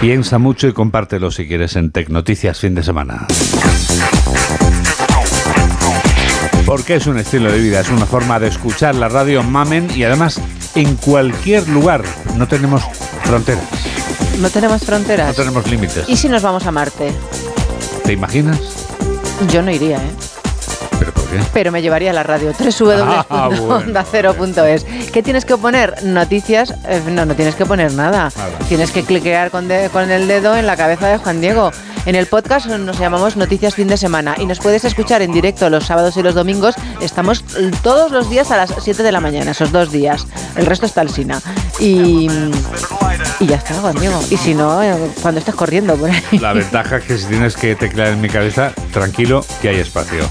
[0.00, 3.26] Piensa mucho y compártelo si quieres en Tecnoticias fin de semana.
[6.64, 10.04] Porque es un estilo de vida, es una forma de escuchar la radio Mamen y
[10.04, 10.40] además
[10.74, 12.02] en cualquier lugar.
[12.38, 12.82] No tenemos
[13.24, 13.64] fronteras.
[14.38, 15.28] No tenemos fronteras.
[15.28, 16.08] No tenemos límites.
[16.08, 17.12] ¿Y si nos vamos a Marte?
[18.02, 18.58] ¿Te imaginas?
[19.52, 20.29] Yo no iría, ¿eh?
[21.30, 21.50] ¿Pero por qué?
[21.52, 24.84] Pero me llevaría a la radio www.ondacero.es.
[25.12, 26.02] ¿Qué tienes que poner?
[26.04, 26.74] Noticias.
[26.88, 28.30] Eh, no, no tienes que poner nada.
[28.68, 31.70] Tienes que cliquear con, de- con el dedo en la cabeza de Juan Diego.
[32.06, 35.68] En el podcast nos llamamos Noticias Fin de Semana y nos puedes escuchar en directo
[35.68, 36.74] los sábados y los domingos.
[37.02, 37.44] Estamos
[37.82, 40.26] todos los días a las 7 de la mañana, esos dos días.
[40.56, 41.42] El resto está al Sina.
[41.78, 42.26] Y,
[43.38, 44.18] y ya está, Juan Diego.
[44.30, 46.38] Y si no, eh, cuando estés corriendo por ahí.
[46.38, 50.24] La ventaja es que si tienes que teclear en mi cabeza, tranquilo, que hay espacio.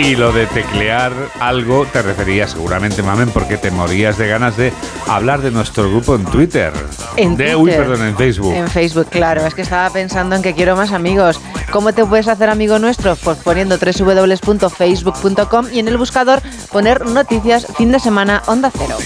[0.00, 4.72] Y lo de teclear algo te refería seguramente, Mamen, porque te morías de ganas de
[5.08, 6.72] hablar de nuestro grupo en Twitter.
[7.16, 7.86] En de, Uy, Twitter.
[7.88, 8.54] perdón, en Facebook.
[8.54, 9.44] En Facebook, claro.
[9.44, 11.40] Es que estaba pensando en que quiero más amigos.
[11.72, 13.16] ¿Cómo te puedes hacer amigo nuestro?
[13.16, 18.96] Pues poniendo www.facebook.com y en el buscador poner noticias fin de semana onda cero.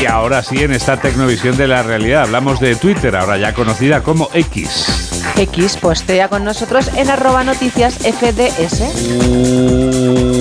[0.00, 4.04] Y ahora sí, en esta tecnovisión de la realidad, hablamos de Twitter, ahora ya conocida
[4.04, 5.15] como X.
[5.36, 8.80] X postea con nosotros en arroba noticias FDS.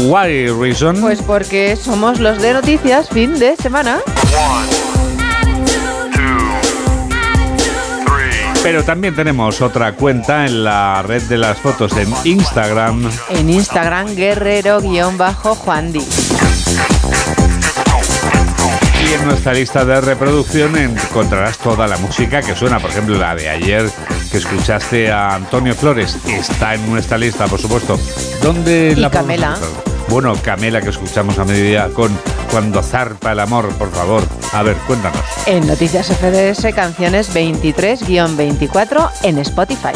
[0.07, 1.01] Why reason?
[1.01, 3.99] Pues porque somos los de noticias fin de semana.
[8.63, 13.07] Pero también tenemos otra cuenta en la red de las fotos en Instagram.
[13.29, 16.01] En Instagram, guerrero-juan Di.
[19.03, 23.35] Y en nuestra lista de reproducción encontrarás toda la música que suena, por ejemplo, la
[23.35, 23.91] de ayer
[24.35, 26.17] que escuchaste a Antonio Flores.
[26.27, 27.97] Está en nuestra lista, por supuesto.
[28.41, 29.57] ¿Dónde Y la Camela.
[30.09, 32.11] Bueno, Camela que escuchamos a mediodía con
[32.51, 34.23] Cuando zarpa el amor, por favor.
[34.51, 35.21] A ver, cuéntanos.
[35.45, 39.93] En Noticias FDS, canciones 23-24 en Spotify.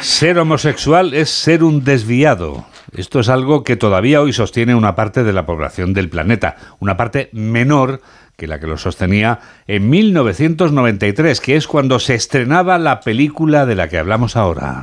[0.00, 2.64] Ser homosexual es ser un desviado.
[2.92, 6.96] Esto es algo que todavía hoy sostiene una parte de la población del planeta, una
[6.96, 8.00] parte menor
[8.36, 13.74] que la que lo sostenía en 1993, que es cuando se estrenaba la película de
[13.74, 14.80] la que hablamos ahora.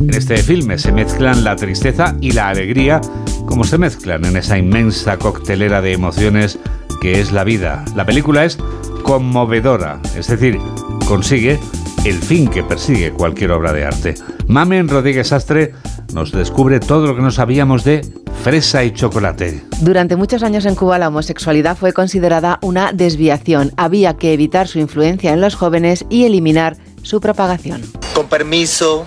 [0.00, 3.00] En este filme se mezclan la tristeza y la alegría
[3.46, 6.58] como se mezclan en esa inmensa coctelera de emociones
[7.00, 7.84] que es la vida.
[7.96, 8.58] La película es
[9.02, 10.58] conmovedora, es decir,
[11.06, 11.58] consigue
[12.04, 14.14] el fin que persigue cualquier obra de arte.
[14.48, 15.72] Mamen Rodríguez Astre
[16.12, 18.04] nos descubre todo lo que no sabíamos de
[18.42, 19.62] fresa y chocolate.
[19.80, 23.72] Durante muchos años en Cuba la homosexualidad fue considerada una desviación.
[23.76, 27.82] Había que evitar su influencia en los jóvenes y eliminar su propagación.
[28.14, 29.04] Con permiso,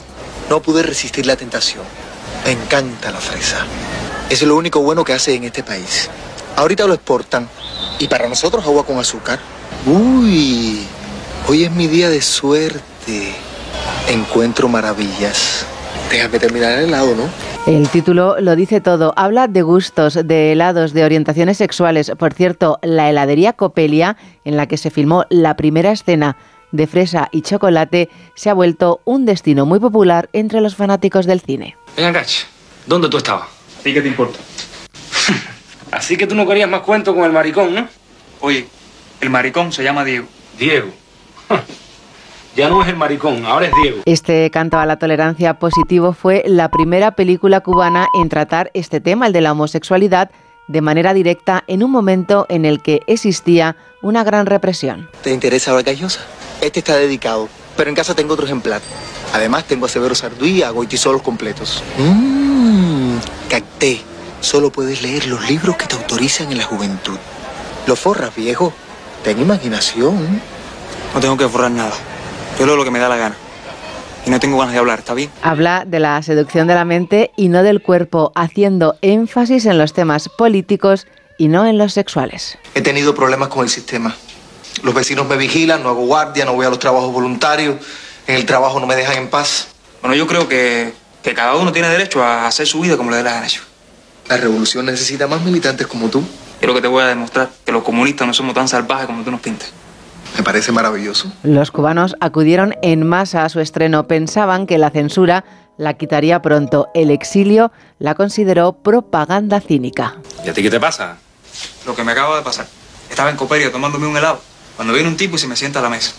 [0.49, 1.83] no pude resistir la tentación.
[2.45, 3.65] Me encanta la fresa.
[4.29, 6.09] Es lo único bueno que hace en este país.
[6.55, 7.49] Ahorita lo exportan.
[7.99, 9.39] Y para nosotros agua con azúcar.
[9.85, 10.85] Uy,
[11.47, 13.33] hoy es mi día de suerte.
[14.07, 15.65] Encuentro maravillas.
[16.09, 17.29] Déjame terminar el helado, ¿no?
[17.67, 19.13] El título lo dice todo.
[19.15, 22.11] Habla de gustos, de helados, de orientaciones sexuales.
[22.17, 26.37] Por cierto, la heladería Copelia, en la que se filmó la primera escena
[26.71, 31.41] de fresa y chocolate, se ha vuelto un destino muy popular entre los fanáticos del
[31.41, 31.75] cine.
[31.95, 32.45] Venga, Gach,
[32.85, 33.47] ¿dónde tú estabas?
[33.83, 34.37] ¿Y qué te importa?
[35.91, 37.87] Así que tú no querías más cuento con el maricón, ¿no?
[38.41, 38.67] Oye,
[39.21, 40.27] el maricón se llama Diego.
[40.59, 40.91] Diego.
[42.55, 43.97] Ya no es el maricón, ahora es Diego.
[44.05, 49.27] Este canto a la tolerancia positivo fue la primera película cubana en tratar este tema,
[49.27, 50.31] el de la homosexualidad,
[50.69, 55.09] de manera directa en un momento en el que existía una gran represión.
[55.21, 56.21] ¿Te interesa la gallosa?
[56.61, 58.81] Este está dedicado, pero en casa tengo otro ejemplar.
[59.33, 61.83] Además tengo a Severo Sarduí y a Goitisolos completos.
[61.97, 63.17] Mmm,
[63.49, 63.99] cacté.
[64.39, 67.17] Solo puedes leer los libros que te autorizan en la juventud.
[67.85, 68.71] Lo forras, viejo.
[69.25, 70.41] Ten imaginación.
[71.15, 71.93] No tengo que forrar nada.
[72.59, 73.37] Yo leo lo que me da la gana.
[74.25, 75.29] Y no tengo ganas de hablar, ¿está bien?
[75.41, 79.93] Habla de la seducción de la mente y no del cuerpo, haciendo énfasis en los
[79.93, 82.57] temas políticos y no en los sexuales.
[82.73, 84.13] He tenido problemas con el sistema.
[84.83, 87.77] Los vecinos me vigilan, no hago guardia, no voy a los trabajos voluntarios,
[88.27, 89.69] en el trabajo no me dejan en paz.
[90.01, 93.17] Bueno, yo creo que, que cada uno tiene derecho a hacer su vida como le
[93.17, 93.47] dé la gana.
[94.27, 96.21] La revolución necesita más militantes como tú.
[96.59, 99.23] Yo lo que te voy a demostrar, que los comunistas no somos tan salvajes como
[99.23, 99.71] tú nos pintas.
[100.35, 101.31] Me parece maravilloso.
[101.43, 104.07] Los cubanos acudieron en masa a su estreno.
[104.07, 105.45] Pensaban que la censura
[105.77, 106.89] la quitaría pronto.
[106.93, 110.17] El exilio la consideró propaganda cínica.
[110.45, 111.17] ¿Y a ti qué te pasa?
[111.85, 112.67] Lo que me acaba de pasar.
[113.09, 114.41] Estaba en Coperia tomándome un helado.
[114.75, 116.11] Cuando viene un tipo y se me sienta a la mesa.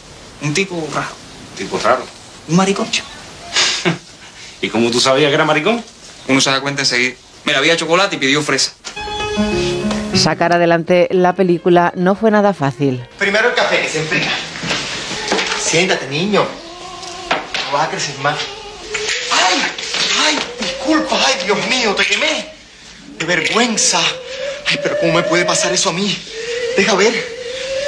[0.43, 1.09] Un tipo raro.
[1.57, 2.05] ¿Tipo raro?
[2.49, 3.03] Un mariconcho.
[4.63, 5.83] ¿Y cómo tú sabías que era maricón?
[6.29, 7.17] Uno se da cuenta enseguida.
[7.45, 8.73] Mira, había chocolate y pidió fresa.
[10.17, 13.07] Sacar adelante la película no fue nada fácil.
[13.19, 14.31] Primero el café, que se enfría.
[15.61, 16.45] Siéntate, niño.
[17.67, 18.37] No vas a crecer más.
[19.31, 19.63] ¡Ay!
[20.27, 20.39] ¡Ay!
[20.59, 22.49] Disculpa, ay, Dios mío, te quemé.
[23.19, 24.01] ¡Qué vergüenza!
[24.69, 26.17] Ay, pero ¿cómo me puede pasar eso a mí?
[26.77, 27.15] Deja ver.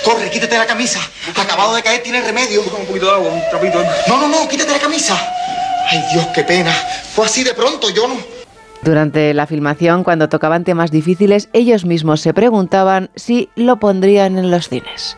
[0.04, 1.00] Corre, quítate la camisa.
[1.34, 2.60] Acabado de caer, tiene remedio.
[2.62, 3.82] un poquito de agua, un trapito.
[4.06, 5.16] No, no, no, quítate la camisa.
[5.90, 6.72] Ay, Dios, qué pena.
[7.14, 8.37] Fue así de pronto, yo no.
[8.82, 14.50] Durante la filmación, cuando tocaban temas difíciles, ellos mismos se preguntaban si lo pondrían en
[14.50, 15.16] los cines.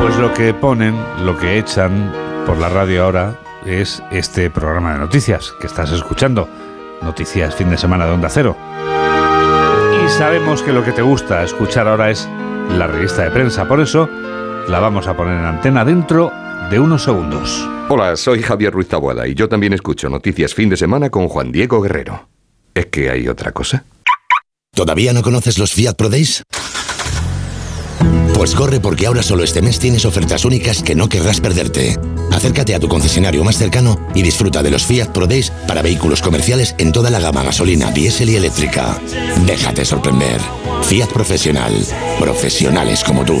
[0.00, 2.12] Pues lo que ponen, lo que echan
[2.46, 3.34] por la radio ahora
[3.64, 6.48] es este programa de noticias que estás escuchando.
[7.02, 8.56] Noticias fin de semana de Onda Cero.
[10.04, 12.28] Y sabemos que lo que te gusta escuchar ahora es
[12.70, 13.66] la revista de prensa.
[13.66, 14.08] Por eso
[14.68, 16.30] la vamos a poner en antena dentro
[16.70, 17.68] de unos segundos.
[17.90, 21.52] Hola, soy Javier Ruiz Taboada y yo también escucho Noticias Fin de Semana con Juan
[21.52, 22.28] Diego Guerrero.
[22.74, 23.84] ¿Es que hay otra cosa?
[24.74, 26.42] ¿Todavía no conoces los Fiat Pro Days?
[28.34, 31.98] Pues corre porque ahora solo este mes tienes ofertas únicas que no querrás perderte.
[32.32, 36.22] Acércate a tu concesionario más cercano y disfruta de los Fiat Pro Days para vehículos
[36.22, 38.98] comerciales en toda la gama gasolina, diésel y eléctrica.
[39.46, 40.40] Déjate sorprender.
[40.82, 41.74] Fiat Profesional.
[42.18, 43.40] Profesionales como tú.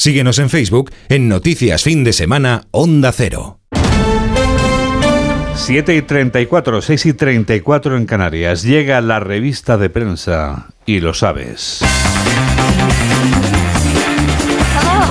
[0.00, 3.60] Síguenos en Facebook en Noticias Fin de Semana Onda Cero.
[5.56, 8.62] 7 y 34, 6 y 34 en Canarias.
[8.62, 11.80] Llega la revista de prensa y lo sabes.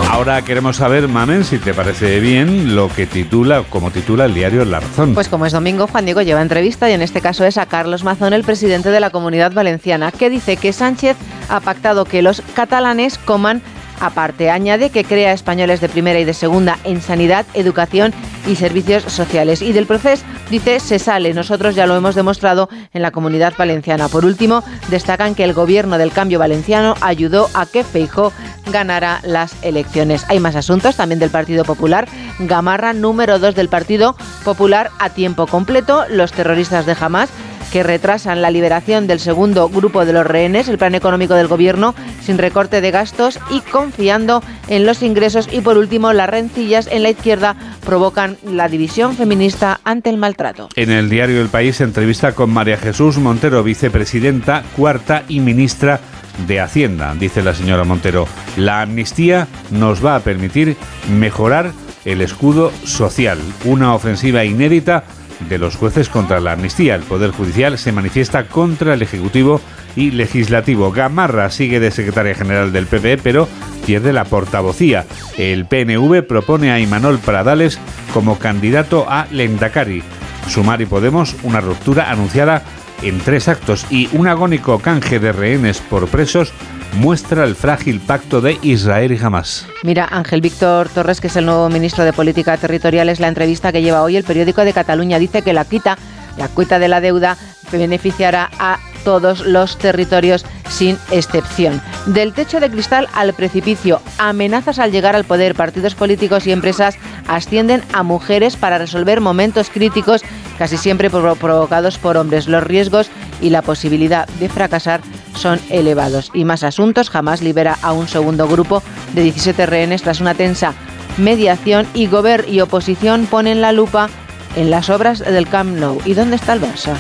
[0.10, 4.66] Ahora queremos saber, Mamen, si te parece bien lo que titula, como titula el diario
[4.66, 5.14] La Razón.
[5.14, 8.04] Pues como es domingo, Juan Diego lleva entrevista y en este caso es a Carlos
[8.04, 11.16] Mazón, el presidente de la Comunidad Valenciana, que dice que Sánchez
[11.48, 13.62] ha pactado que los catalanes coman
[14.00, 14.50] aparte.
[14.50, 18.14] Añade que crea españoles de primera y de segunda en sanidad, educación
[18.48, 19.62] y servicios sociales.
[19.62, 21.34] Y del proceso, dice, se sale.
[21.34, 24.10] Nosotros ya lo hemos demostrado en la comunidad valenciana.
[24.10, 28.32] Por último, destacan que el gobierno del cambio valenciano ayudó a que Feijó
[28.72, 30.26] ganara las elecciones.
[30.30, 32.08] Hay más asuntos también del Partido Popular.
[32.40, 36.06] Gamarra, número dos del Partido Popular a tiempo completo.
[36.10, 37.30] Los terroristas de Hamas
[37.72, 41.96] que retrasan la liberación del segundo grupo de los rehenes, el plan económico del gobierno
[42.22, 47.04] sin recorte de gastos y confiando en los ingresos y por último las rencillas en
[47.04, 47.56] la izquierda
[47.86, 50.70] provocan la división feminista ante el maltrato.
[50.76, 56.00] En el diario El País entrevista con María Jesús Montero, vicepresidenta cuarta y ministra
[56.48, 58.28] de Hacienda, dice la señora Montero.
[58.58, 60.78] La amnistía nos va a permitir
[61.12, 61.72] mejorar
[62.06, 65.04] el escudo social, una ofensiva inédita
[65.48, 66.96] de los jueces contra la amnistía.
[66.96, 69.62] El Poder Judicial se manifiesta contra el Ejecutivo
[69.96, 70.92] y Legislativo.
[70.92, 73.48] Gamarra sigue de secretaria general del PP, pero
[73.86, 75.06] pierde la portavocía.
[75.38, 77.80] El PNV propone a Imanol Pradales
[78.14, 80.04] como candidato a Lendakari.
[80.48, 82.64] Sumar y Podemos, una ruptura anunciada
[83.02, 86.54] en tres actos y un agónico canje de rehenes por presos
[86.94, 89.66] muestra el frágil pacto de Israel y Hamas.
[89.84, 93.72] Mira, Ángel Víctor Torres, que es el nuevo ministro de Política Territorial, es la entrevista
[93.72, 95.20] que lleva hoy el periódico de Cataluña.
[95.20, 95.98] Dice que la quita,
[96.38, 97.38] la cuita de la deuda
[97.72, 101.82] beneficiará a todos los territorios sin excepción.
[102.06, 106.98] Del techo de cristal al precipicio, amenazas al llegar al poder, partidos políticos y empresas
[107.28, 110.24] ascienden a mujeres para resolver momentos críticos,
[110.58, 112.48] casi siempre provocados por hombres.
[112.48, 113.10] Los riesgos
[113.42, 115.02] y la posibilidad de fracasar
[115.40, 116.32] son elevados.
[116.34, 118.84] Y más asuntos, jamás libera a un segundo grupo
[119.14, 120.74] de 17 rehenes tras una tensa
[121.18, 124.10] mediación y Gober y oposición ponen la lupa
[124.56, 126.00] en las obras del Camp Nou.
[126.06, 126.96] ¿Y dónde está el Barça?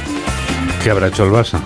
[0.83, 1.59] ¿Qué habrá hecho el Barça?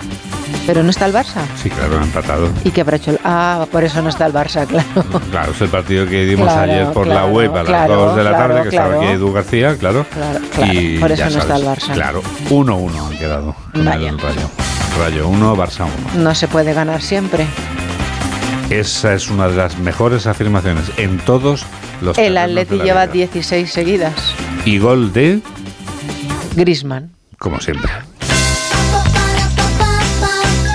[0.66, 1.42] Pero no está el Barça.
[1.56, 2.48] Sí, claro, han empatado.
[2.64, 3.20] ¿Y qué habrá hecho el...
[3.22, 5.04] Ah, por eso no está el Barça, claro.
[5.30, 8.30] Claro, es el partido que dimos ayer por la web a las 2 de la
[8.32, 10.06] tarde, que estaba aquí Edu García, claro.
[10.70, 11.92] y por eso no está el Barça.
[11.92, 14.63] Claro, 1-1 han quedado con el
[14.98, 15.24] Rayo.
[15.24, 16.22] Rayo 1, Barça 1.
[16.22, 17.46] No se puede ganar siempre.
[18.70, 21.64] Esa es una de las mejores afirmaciones en todos
[22.00, 24.14] los El Atleti lleva 16 seguidas.
[24.64, 25.40] Y gol de...
[26.56, 27.10] Grisman.
[27.38, 27.90] Como siempre.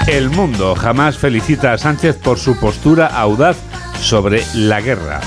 [0.07, 3.57] El mundo jamás felicita a Sánchez por su postura audaz
[4.01, 5.21] sobre la guerra.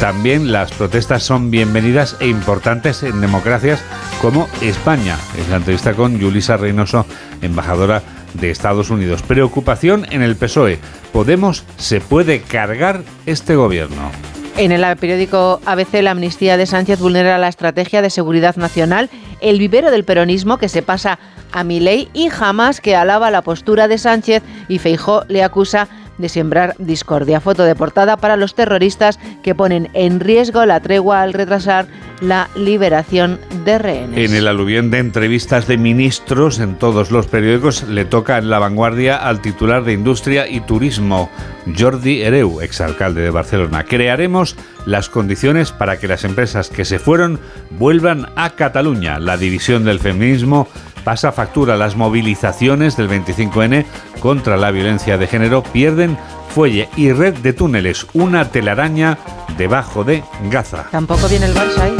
[0.00, 3.80] También las protestas son bienvenidas e importantes en democracias
[4.20, 5.16] como España.
[5.38, 7.06] Es la entrevista con Yulisa Reynoso,
[7.40, 8.02] embajadora
[8.34, 9.22] de Estados Unidos.
[9.22, 10.78] Preocupación en el PSOE.
[11.12, 14.10] Podemos se puede cargar este gobierno.
[14.56, 19.08] En el periódico ABC, la amnistía de Sánchez vulnera la estrategia de seguridad nacional,
[19.40, 21.20] el vivero del peronismo que se pasa
[21.52, 25.88] a Milei y jamás que alaba la postura de Sánchez y Feijó le acusa
[26.18, 27.40] de sembrar discordia.
[27.40, 31.86] Foto de portada para los terroristas que ponen en riesgo la tregua al retrasar
[32.20, 34.30] la liberación de rehenes.
[34.30, 38.58] En el aluvión de entrevistas de ministros en todos los periódicos le toca en la
[38.58, 41.30] vanguardia al titular de Industria y Turismo,
[41.78, 43.84] Jordi Hereu, exalcalde de Barcelona.
[43.84, 47.38] Crearemos las condiciones para que las empresas que se fueron
[47.70, 49.18] vuelvan a Cataluña.
[49.18, 50.68] La división del feminismo
[51.08, 51.78] pasa factura.
[51.78, 53.86] Las movilizaciones del 25N
[54.20, 56.18] contra la violencia de género pierden
[56.50, 59.16] fuelle y red de túneles, una telaraña
[59.56, 60.84] debajo de Gaza.
[60.90, 61.96] Tampoco viene el Barça ahí.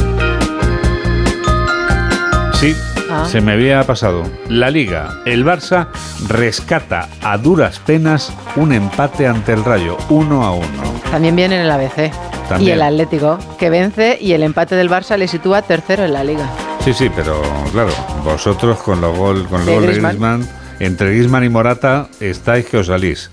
[2.61, 2.77] Sí,
[3.11, 3.25] ah.
[3.27, 4.25] se me había pasado.
[4.51, 5.89] La Liga, el Barça
[6.29, 11.01] rescata a duras penas un empate ante el Rayo, uno a uno.
[11.11, 12.13] También viene en el ABC.
[12.61, 16.25] Y el Atlético, que vence y el empate del Barça le sitúa tercero en la
[16.25, 16.68] Liga.
[16.81, 17.91] Sí, sí, pero claro,
[18.25, 20.49] vosotros con, los gol, con el gol de Griezmann,
[20.81, 23.31] entre Griezmann y Morata estáis que os salís.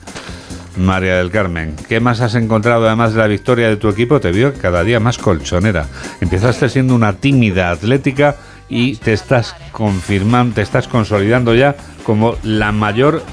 [0.77, 4.19] María del Carmen, ¿qué más has encontrado además de la victoria de tu equipo?
[4.19, 5.87] Te vio cada día más colchonera.
[6.19, 8.35] Empezaste siendo una tímida atlética
[8.67, 13.23] y te estás confirmando, te estás consolidando ya como la mayor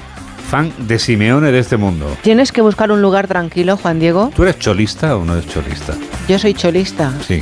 [0.49, 2.15] fan de Simeone de este mundo.
[2.21, 4.31] Tienes que buscar un lugar tranquilo, Juan Diego.
[4.33, 5.95] ¿Tú eres cholista o no eres cholista?
[6.29, 7.11] Yo soy cholista.
[7.27, 7.41] Sí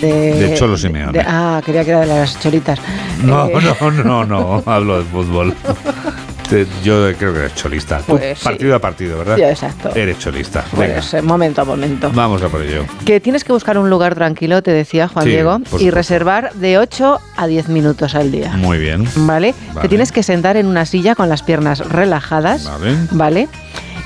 [0.00, 1.24] de, Cholo Simeone.
[1.26, 2.78] ah, quería que era de las cholitas.
[3.22, 5.54] No, eh, no, no, no, hablo de fútbol.
[6.82, 8.00] Yo creo que eres cholista.
[8.06, 9.36] Pues partido a partido, ¿verdad?
[9.36, 9.94] Sí, exacto.
[9.94, 10.64] Eres cholista.
[10.74, 12.10] Pues eh, momento a momento.
[12.14, 12.86] Vamos a por ello.
[13.04, 17.20] Que tienes que buscar un lugar tranquilo, te decía Juan Diego, y reservar de 8
[17.36, 18.52] a 10 minutos al día.
[18.56, 19.06] Muy bien.
[19.16, 19.54] ¿Vale?
[19.80, 22.64] Te tienes que sentar en una silla con las piernas relajadas.
[22.64, 22.96] Vale.
[23.10, 23.48] ¿Vale?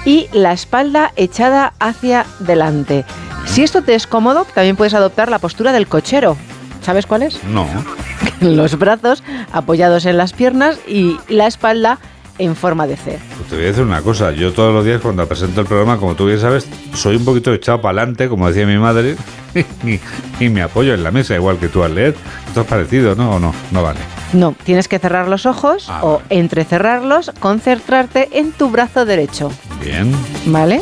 [0.04, 3.04] Y la espalda echada hacia delante.
[3.52, 6.38] Si esto te es cómodo, también puedes adoptar la postura del cochero.
[6.80, 7.44] ¿Sabes cuál es?
[7.44, 7.68] No.
[8.40, 9.22] Los brazos
[9.52, 11.98] apoyados en las piernas y la espalda
[12.38, 13.18] en forma de C.
[13.36, 15.98] Pues te voy a decir una cosa, yo todos los días cuando presento el programa,
[15.98, 19.16] como tú bien sabes, soy un poquito echado para adelante, como decía mi madre,
[20.40, 22.16] y, me apoyo en la mesa, igual que tú al leer.
[22.48, 23.32] Esto es parecido, ¿no?
[23.32, 23.54] ¿O no?
[23.70, 24.00] No vale.
[24.32, 29.52] No, tienes que cerrar los ojos ah, o entrecerrarlos, concentrarte en tu brazo derecho.
[29.78, 30.10] Bien.
[30.46, 30.80] ¿Vale?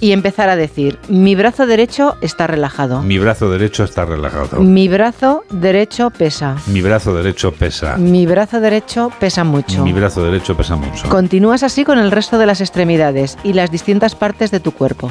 [0.00, 3.02] Y empezar a decir, mi brazo derecho está relajado.
[3.02, 4.60] Mi brazo derecho está relajado.
[4.60, 6.56] Mi brazo derecho pesa.
[6.66, 7.96] Mi brazo derecho pesa.
[7.96, 9.82] Mi brazo derecho pesa mucho.
[9.84, 11.08] Mi brazo derecho pesa mucho.
[11.08, 15.10] Continúas así con el resto de las extremidades y las distintas partes de tu cuerpo.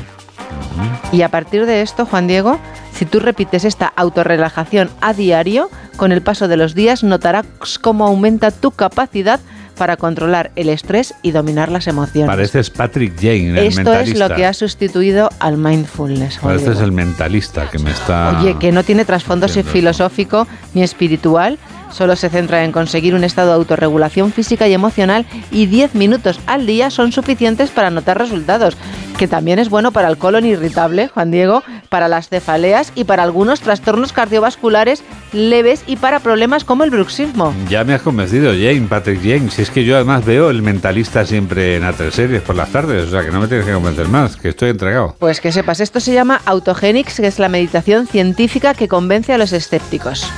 [1.12, 2.60] Y a partir de esto, Juan Diego,
[2.94, 7.46] si tú repites esta autorrelajación a diario, con el paso de los días notarás
[7.80, 9.40] cómo aumenta tu capacidad
[9.76, 12.28] para controlar el estrés y dominar las emociones.
[12.28, 14.26] Pareces Patrick Jane, el Esto mentalista.
[14.26, 16.40] es lo que ha sustituido al mindfulness.
[16.40, 18.40] Pareces el mentalista que me está...
[18.40, 21.58] Oye, que no tiene trasfondo filosófico ni espiritual,
[21.92, 26.40] solo se centra en conseguir un estado de autorregulación física y emocional y 10 minutos
[26.46, 28.76] al día son suficientes para notar resultados,
[29.18, 33.24] que también es bueno para el colon irritable, Juan Diego, para las cefaleas y para
[33.24, 37.54] algunos trastornos cardiovasculares leves y para problemas como el bruxismo.
[37.70, 39.50] Ya me has convencido, Jane, Patrick Jane.
[39.52, 43.08] Si es que yo además veo el mentalista siempre en A3 series por las tardes,
[43.08, 45.16] o sea que no me tienes que convencer más, que estoy entregado.
[45.20, 49.38] Pues que sepas, esto se llama autogenics, que es la meditación científica que convence a
[49.38, 50.30] los escépticos.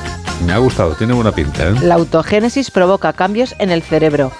[0.46, 1.76] Me ha gustado, tiene buena pinta, ¿eh?
[1.82, 4.32] La autogénesis provoca cambios en el cerebro.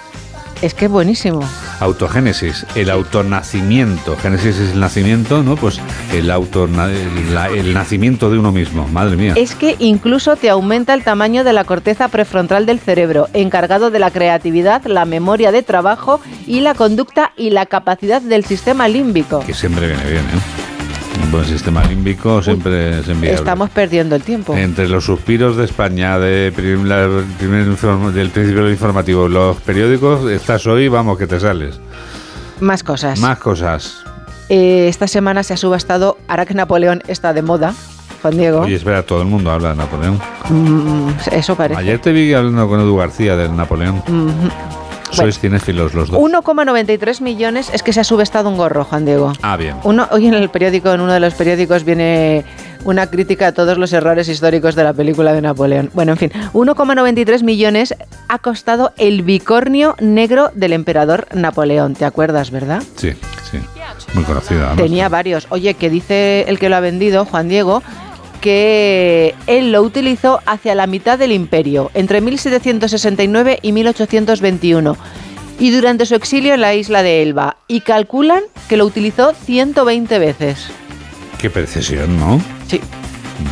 [0.62, 1.40] Es que es buenísimo.
[1.80, 4.16] Autogénesis, el autonacimiento.
[4.16, 5.56] Génesis es el nacimiento, ¿no?
[5.56, 5.80] Pues
[6.12, 8.86] el auto, el, la- el nacimiento de uno mismo.
[8.88, 9.34] Madre mía.
[9.36, 13.98] Es que incluso te aumenta el tamaño de la corteza prefrontal del cerebro, encargado de
[13.98, 19.40] la creatividad, la memoria de trabajo y la conducta y la capacidad del sistema límbico.
[19.40, 20.67] Que siempre viene bien, ¿eh?
[21.30, 23.38] Buen sistema límbico siempre es enviable.
[23.38, 24.56] Estamos perdiendo el tiempo.
[24.56, 27.06] Entre los suspiros de España, de prim- la-
[27.38, 31.78] primer inform- del principio del informativo, los periódicos, estás hoy, vamos, que te sales.
[32.60, 33.20] Más cosas.
[33.20, 33.98] Más cosas.
[34.48, 37.74] Eh, esta semana se ha subastado, ahora que Napoleón está de moda,
[38.22, 38.60] Juan Diego.
[38.60, 40.18] Oye, espera, todo el mundo habla de Napoleón.
[40.48, 41.78] Mm, eso parece.
[41.78, 44.02] Ayer te vi hablando con Edu García del Napoleón.
[45.10, 46.20] Sois cinéfilos los dos.
[46.20, 49.32] 1,93 millones es que se ha subestado un gorro, Juan Diego.
[49.42, 49.76] Ah, bien.
[49.84, 52.44] Uno, hoy en el periódico, en uno de los periódicos, viene
[52.84, 55.90] una crítica a todos los errores históricos de la película de Napoleón.
[55.94, 57.94] Bueno, en fin, 1,93 millones
[58.28, 61.94] ha costado el bicornio negro del emperador Napoleón.
[61.94, 62.82] ¿Te acuerdas, verdad?
[62.96, 63.12] Sí,
[63.50, 63.58] sí.
[64.14, 64.70] Muy conocida.
[64.70, 64.82] ¿no?
[64.82, 65.46] Tenía varios.
[65.50, 67.82] Oye, que dice el que lo ha vendido, Juan Diego,
[68.40, 74.96] que él lo utilizó hacia la mitad del imperio, entre 1769 y 1821,
[75.60, 77.56] y durante su exilio en la isla de Elba.
[77.66, 80.68] Y calculan que lo utilizó 120 veces.
[81.38, 82.40] Qué precisión, ¿no?
[82.68, 82.80] Sí.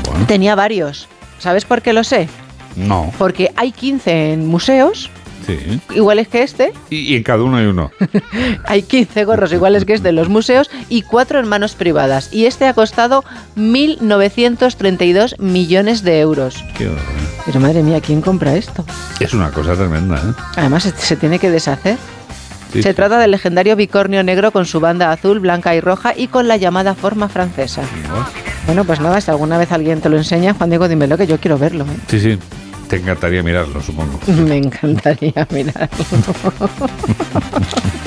[0.08, 1.08] Bueno, Tenía varios.
[1.38, 2.28] ¿Sabes por qué lo sé?
[2.76, 3.12] no.
[3.18, 5.10] Porque hay 15 en museos,
[5.46, 5.80] Sí.
[5.94, 6.72] iguales que este.
[6.90, 7.90] Y, y en cada uno hay uno.
[8.64, 12.30] Hay 15 gorros iguales que este en los museos y 4 en manos privadas.
[12.32, 13.22] Y este ha costado
[13.56, 16.56] 1.932 millones de euros.
[16.76, 17.00] Qué horror.
[17.44, 18.84] Pero madre mía, ¿quién compra esto?
[19.20, 20.32] Es una cosa tremenda, ¿eh?
[20.56, 21.96] Además, se, se tiene que deshacer.
[22.72, 22.94] Sí, se sí.
[22.94, 26.56] trata del legendario bicornio negro con su banda azul, blanca y roja y con la
[26.56, 27.82] llamada forma francesa.
[28.66, 31.38] Bueno, pues nada, si alguna vez alguien te lo enseña, Juan Diego, dímelo que yo
[31.38, 31.84] quiero verlo.
[31.84, 31.96] ¿eh?
[32.08, 32.38] Sí, sí.
[32.88, 34.20] Te encantaría mirarlo, supongo.
[34.48, 35.88] Me encantaría mirarlo.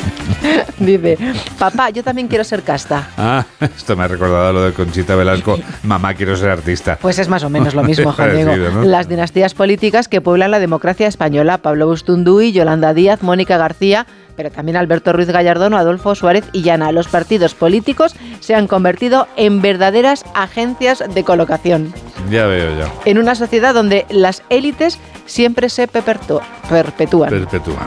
[0.79, 1.17] Dice,
[1.57, 3.09] papá, yo también quiero ser casta.
[3.17, 5.59] Ah, esto me ha recordado lo de Conchita Velasco.
[5.83, 6.97] Mamá, quiero ser artista.
[7.01, 8.83] Pues es más o menos lo mismo, Juan Diego.
[8.83, 14.05] Las dinastías políticas que pueblan la democracia española, Pablo Bustunduy, Yolanda Díaz, Mónica García,
[14.39, 16.93] pero también Alberto Ruiz Gallardón, Adolfo Suárez y Llana.
[16.93, 21.93] Los partidos políticos se han convertido en verdaderas agencias de colocación.
[22.29, 22.89] Ya veo, ya.
[23.03, 26.45] En una sociedad donde las élites siempre se perpetúan.
[26.69, 27.31] Perpetúan.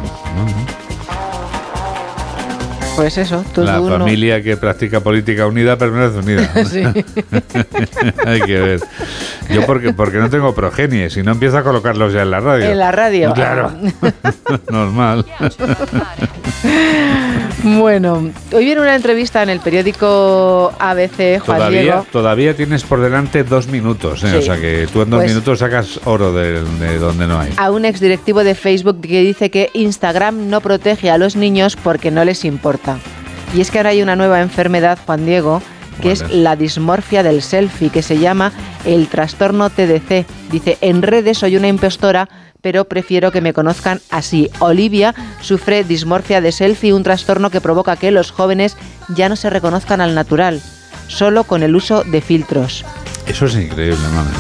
[0.05, 0.82] ¿no?
[2.97, 6.51] Pues eso, todo La uno- familia que practica política unida permanece unida.
[6.65, 6.83] Sí.
[8.27, 8.81] Hay que ver.
[9.51, 12.65] Yo porque, porque no tengo progenie, si no empiezo a colocarlos ya en la radio.
[12.67, 13.33] En la radio.
[13.35, 13.73] Claro.
[14.71, 15.25] Normal.
[17.65, 22.07] Bueno, hoy viene una entrevista en el periódico ABC, Juan Todavía, Diego.
[22.11, 24.31] todavía tienes por delante dos minutos, ¿eh?
[24.33, 24.37] Sí.
[24.37, 27.53] o sea que tú en dos Pues- minutos sacas oro de, de donde no hay.
[27.57, 32.11] a un exdirectivo de Facebook que dice que Instagram no protege a los niños porque
[32.11, 32.82] no les importa.
[33.55, 35.63] Y es que ahora hay una nueva enfermedad, Juan Diego,
[36.01, 38.53] que es la dismorfia del selfie, que se llama
[38.85, 40.27] el trastorno TDC.
[40.51, 42.29] Dice, en redes soy una impostora,
[42.63, 44.51] pero prefiero que me conozcan así.
[44.61, 48.77] Olivia sufre dismorfia de selfie, un trastorno que provoca que los jóvenes
[49.09, 50.61] ya no se reconozcan al natural,
[51.09, 52.85] solo con el uso de filtros.
[53.27, 54.31] Eso es increíble, mami.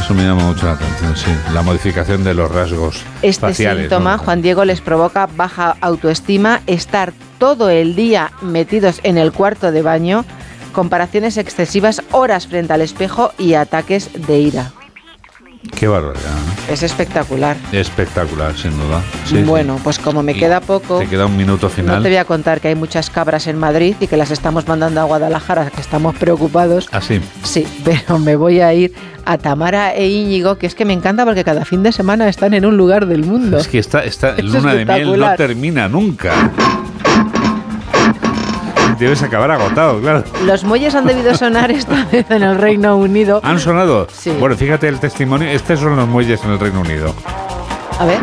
[0.00, 1.30] Eso me llama mucho la atención, sí.
[1.54, 3.82] La modificación de los rasgos Este faciales.
[3.84, 4.22] síntoma, ¿no?
[4.24, 7.12] Juan Diego, les provoca baja autoestima, estar
[7.42, 10.24] todo el día metidos en el cuarto de baño,
[10.72, 14.70] comparaciones excesivas, horas frente al espejo y ataques de ira.
[15.74, 16.22] Qué barbaridad.
[16.22, 16.72] ¿no?
[16.72, 17.56] es espectacular.
[17.72, 19.02] Espectacular, sin duda.
[19.24, 22.02] Sí, bueno, pues como me queda poco, Te queda un minuto no final.
[22.04, 25.00] te voy a contar que hay muchas cabras en Madrid y que las estamos mandando
[25.00, 26.88] a Guadalajara, que estamos preocupados.
[26.92, 27.20] Así.
[27.42, 31.24] Sí, pero me voy a ir a Tamara e Íñigo, que es que me encanta
[31.24, 33.58] porque cada fin de semana están en un lugar del mundo.
[33.58, 36.52] Es que esta, esta Es luna de miel no termina nunca.
[38.98, 40.24] Debes acabar agotado, claro.
[40.44, 43.40] Los muelles han debido sonar esta vez en el Reino Unido.
[43.42, 44.06] ¿Han sonado?
[44.12, 44.30] Sí.
[44.38, 45.48] Bueno, fíjate el testimonio.
[45.48, 47.14] Estos son los muelles en el Reino Unido.
[47.98, 48.20] A ver.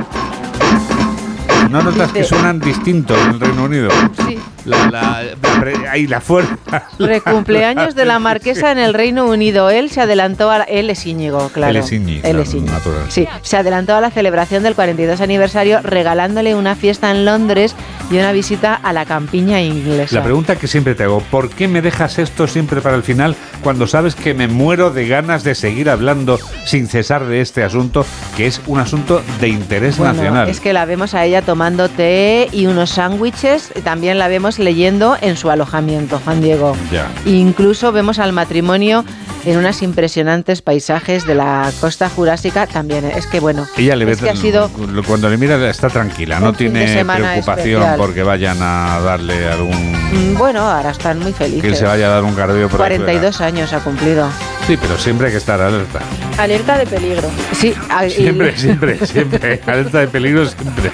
[1.69, 3.89] ¿No notas que suenan distintos en el Reino Unido?
[4.27, 4.39] Sí.
[4.69, 6.57] La, la, la- ahí la fuerza.
[6.99, 9.69] Recumpleaños de la marquesa en el Reino Unido.
[9.69, 11.71] Él se adelantó a la- él es Íñigo, claro.
[11.71, 12.71] Él es Íñigo, Él es Íñigo.
[12.73, 13.03] natural.
[13.09, 17.75] Sí, se adelantó a la celebración del 42 aniversario regalándole una fiesta en Londres
[18.11, 20.15] y una visita a la campiña inglesa.
[20.15, 23.35] La pregunta que siempre te hago, ¿por qué me dejas esto siempre para el final
[23.63, 28.05] cuando sabes que me muero de ganas de seguir hablando sin cesar de este asunto,
[28.37, 30.49] que es un asunto de interés Bueno, nacional?
[30.49, 35.17] es que la vemos a ella tomando té y unos sándwiches, también la vemos leyendo
[35.21, 36.75] en su alojamiento, Juan Diego.
[36.91, 37.07] Ya.
[37.25, 39.03] Incluso vemos al matrimonio
[39.45, 43.05] en unos impresionantes paisajes de la costa jurásica también.
[43.05, 44.69] Es que bueno, Ella le ve, es que ha sido
[45.07, 47.97] cuando le mira está tranquila, no tiene preocupación especial.
[47.97, 51.61] porque vayan a darle algún Mm, Bueno, ahora están muy felices.
[51.61, 53.05] que él se vaya a dar un cardío por ahí fuera.
[53.05, 54.27] 42 años ha cumplido.
[54.67, 55.99] Sí, pero siempre hay que estar alerta.
[56.39, 57.29] Alerta de peligro.
[57.51, 59.61] Sí, a- y- Siempre, siempre, siempre.
[59.67, 60.89] Alerta de peligro siempre.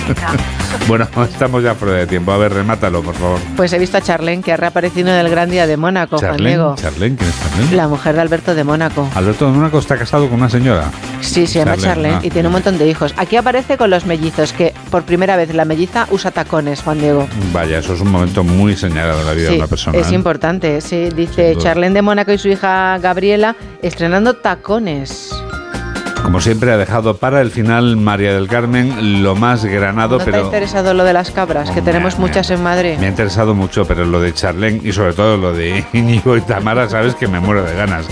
[0.88, 2.30] bueno, estamos ya fuera de tiempo.
[2.30, 3.40] A ver, remátalo, por favor.
[3.56, 6.30] Pues he visto a Charlene que ha reaparecido en el Gran Día de Mónaco, Juan
[6.32, 6.74] Charlene, Diego.
[6.76, 7.76] Charlene, ¿quién es Charlene?
[7.76, 9.08] La mujer de Alberto de Mónaco.
[9.16, 10.90] Alberto de Mónaco está casado con una señora.
[11.20, 12.20] Sí, se llama Charlene, Charlene ah.
[12.26, 13.12] y tiene un montón de hijos.
[13.16, 17.26] Aquí aparece con los mellizos, que por primera vez la melliza usa tacones, Juan Diego.
[17.52, 19.98] Vaya, eso es un momento muy señalado en la vida Sí, de una persona.
[19.98, 20.14] es ¿eh?
[20.14, 20.80] importante.
[20.80, 21.56] Sí, dice.
[21.58, 24.59] Charlene de Mónaco y su hija Gabriela estrenando tacones.
[26.22, 30.30] Como siempre, ha dejado para el final María del Carmen lo más granado, ¿No te
[30.30, 31.70] ha pero interesado lo de las cabras?
[31.70, 32.96] Que tenemos me- muchas en Madrid.
[32.98, 36.42] me ha interesado mucho, pero lo de Charlene y sobre todo lo de Íñigo y
[36.42, 38.06] Tamara, sabes que me muero de ganas.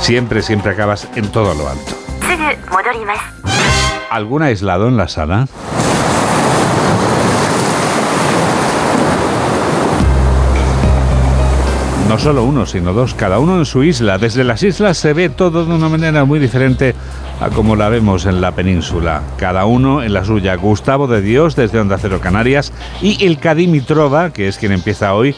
[0.00, 1.92] Siempre, siempre acabas en todo lo alto.
[4.10, 5.46] ¿Algún aislado en la sala?
[12.14, 14.18] No solo uno, sino dos, cada uno en su isla.
[14.18, 16.94] Desde las islas se ve todo de una manera muy diferente
[17.40, 19.22] a como la vemos en la península.
[19.36, 20.54] Cada uno en la suya.
[20.54, 25.34] Gustavo de Dios desde Onda Cero Canarias y el Dimitrova, que es quien empieza hoy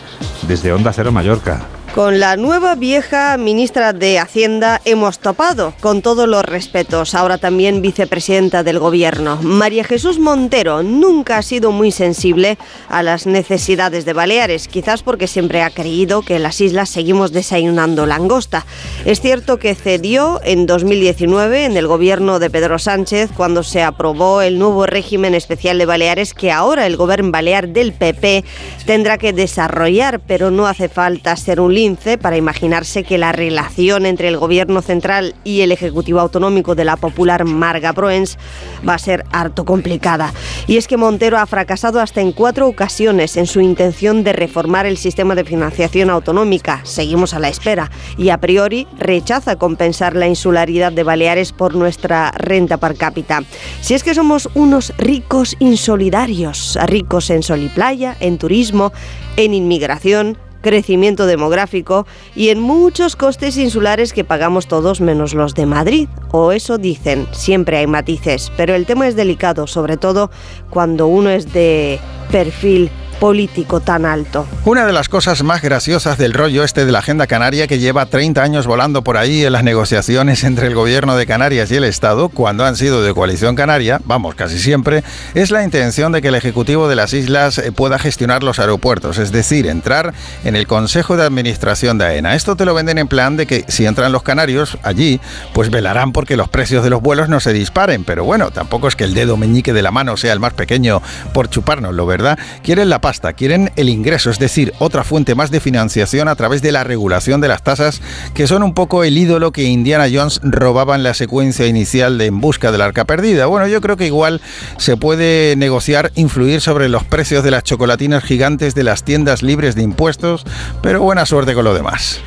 [0.46, 1.62] desde Onda Cero Mallorca.
[1.96, 7.80] Con la nueva vieja ministra de Hacienda hemos topado, con todos los respetos, ahora también
[7.80, 9.38] vicepresidenta del gobierno.
[9.40, 12.58] María Jesús Montero nunca ha sido muy sensible
[12.90, 17.32] a las necesidades de Baleares, quizás porque siempre ha creído que en las islas seguimos
[17.32, 18.66] desayunando langosta.
[19.06, 24.42] Es cierto que cedió en 2019 en el gobierno de Pedro Sánchez cuando se aprobó
[24.42, 28.44] el nuevo régimen especial de Baleares que ahora el gobierno balear del PP
[28.84, 31.85] tendrá que desarrollar, pero no hace falta ser un
[32.20, 36.96] para imaginarse que la relación entre el gobierno central y el ejecutivo autonómico de la
[36.96, 38.38] popular Marga Proens
[38.86, 40.34] va a ser harto complicada.
[40.66, 44.84] Y es que Montero ha fracasado hasta en cuatro ocasiones en su intención de reformar
[44.84, 46.80] el sistema de financiación autonómica.
[46.82, 52.32] Seguimos a la espera y a priori rechaza compensar la insularidad de Baleares por nuestra
[52.32, 53.44] renta per cápita.
[53.80, 58.92] Si es que somos unos ricos insolidarios, ricos en sol y playa, en turismo,
[59.36, 60.36] en inmigración,
[60.66, 66.08] crecimiento demográfico y en muchos costes insulares que pagamos todos menos los de Madrid.
[66.32, 70.28] O eso dicen, siempre hay matices, pero el tema es delicado, sobre todo
[70.68, 72.00] cuando uno es de
[72.32, 72.90] perfil
[73.20, 74.46] político tan alto.
[74.64, 78.06] Una de las cosas más graciosas del rollo este de la agenda canaria que lleva
[78.06, 81.84] 30 años volando por ahí en las negociaciones entre el gobierno de Canarias y el
[81.84, 85.02] Estado, cuando han sido de coalición canaria, vamos, casi siempre,
[85.34, 89.18] es la intención de que el Ejecutivo de las islas eh, pueda gestionar los aeropuertos,
[89.18, 90.12] es decir, entrar
[90.44, 92.34] en el Consejo de Administración de AENA.
[92.34, 95.20] Esto te lo venden en plan de que si entran los canarios allí,
[95.52, 98.96] pues velarán porque los precios de los vuelos no se disparen, pero bueno, tampoco es
[98.96, 101.02] que el dedo meñique de la mano sea el más pequeño
[101.32, 102.38] por chupárnoslo, ¿verdad?
[102.62, 106.60] Quieren la pasta, quieren el ingreso, es decir, otra fuente más de financiación a través
[106.60, 108.02] de la regulación de las tasas,
[108.34, 112.26] que son un poco el ídolo que Indiana Jones robaba en la secuencia inicial de
[112.26, 113.46] En busca del arca perdida.
[113.46, 114.40] Bueno, yo creo que igual
[114.76, 119.76] se puede negociar, influir sobre los precios de las chocolatinas gigantes de las tiendas libres
[119.76, 120.44] de impuestos,
[120.82, 122.20] pero buena suerte con lo demás.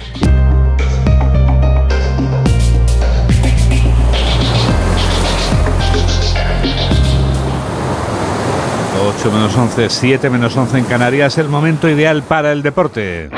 [9.19, 13.29] 8 menos 11, 7 menos 11 en Canarias, el momento ideal para el deporte.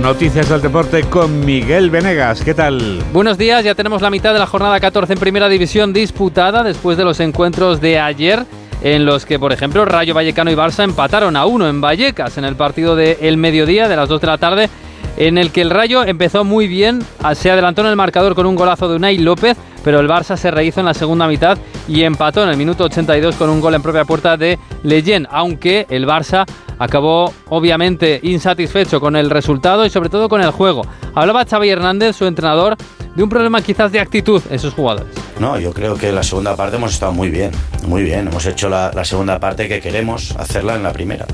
[0.00, 2.40] Noticias del deporte con Miguel Venegas.
[2.42, 3.04] ¿Qué tal?
[3.12, 6.96] Buenos días, ya tenemos la mitad de la jornada 14 en Primera División disputada después
[6.96, 8.46] de los encuentros de ayer
[8.82, 12.46] en los que, por ejemplo, Rayo Vallecano y Barça empataron a uno en Vallecas en
[12.46, 14.70] el partido del mediodía de las 2 de la tarde
[15.18, 17.00] en el que el Rayo empezó muy bien,
[17.34, 20.50] se adelantó en el marcador con un golazo de Unai López, pero el Barça se
[20.50, 21.58] rehizo en la segunda mitad
[21.88, 25.86] y empató en el minuto 82 con un gol en propia puerta de Leyen, aunque
[25.90, 26.46] el Barça
[26.78, 30.82] acabó obviamente insatisfecho con el resultado y sobre todo con el juego.
[31.14, 32.76] Hablaba Xavi Hernández, su entrenador,
[33.14, 35.12] de un problema quizás de actitud en sus jugadores.
[35.38, 37.50] No, yo creo que en la segunda parte hemos estado muy bien,
[37.86, 38.28] muy bien.
[38.28, 41.26] Hemos hecho la, la segunda parte que queremos hacerla en la primera.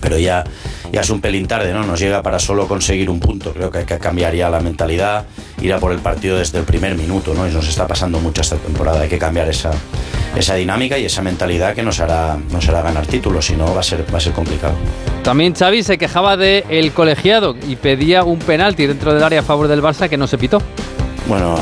[0.00, 0.44] Pero ya
[0.92, 1.84] ya es un pelín tarde, ¿no?
[1.84, 3.52] Nos llega para solo conseguir un punto.
[3.52, 5.24] Creo que hay que cambiar ya la mentalidad,
[5.60, 7.46] ir a por el partido desde el primer minuto, ¿no?
[7.46, 9.02] Y nos está pasando mucho esta temporada.
[9.02, 9.70] Hay que cambiar esa,
[10.36, 13.80] esa dinámica y esa mentalidad que nos hará, nos hará ganar títulos, si no va
[13.80, 14.74] a ser, va a ser complicado.
[15.22, 19.44] También Xavi se quejaba del el colegiado y pedía un penalti dentro del área a
[19.44, 20.60] favor del Barça que no se pitó.
[21.26, 21.56] Bueno,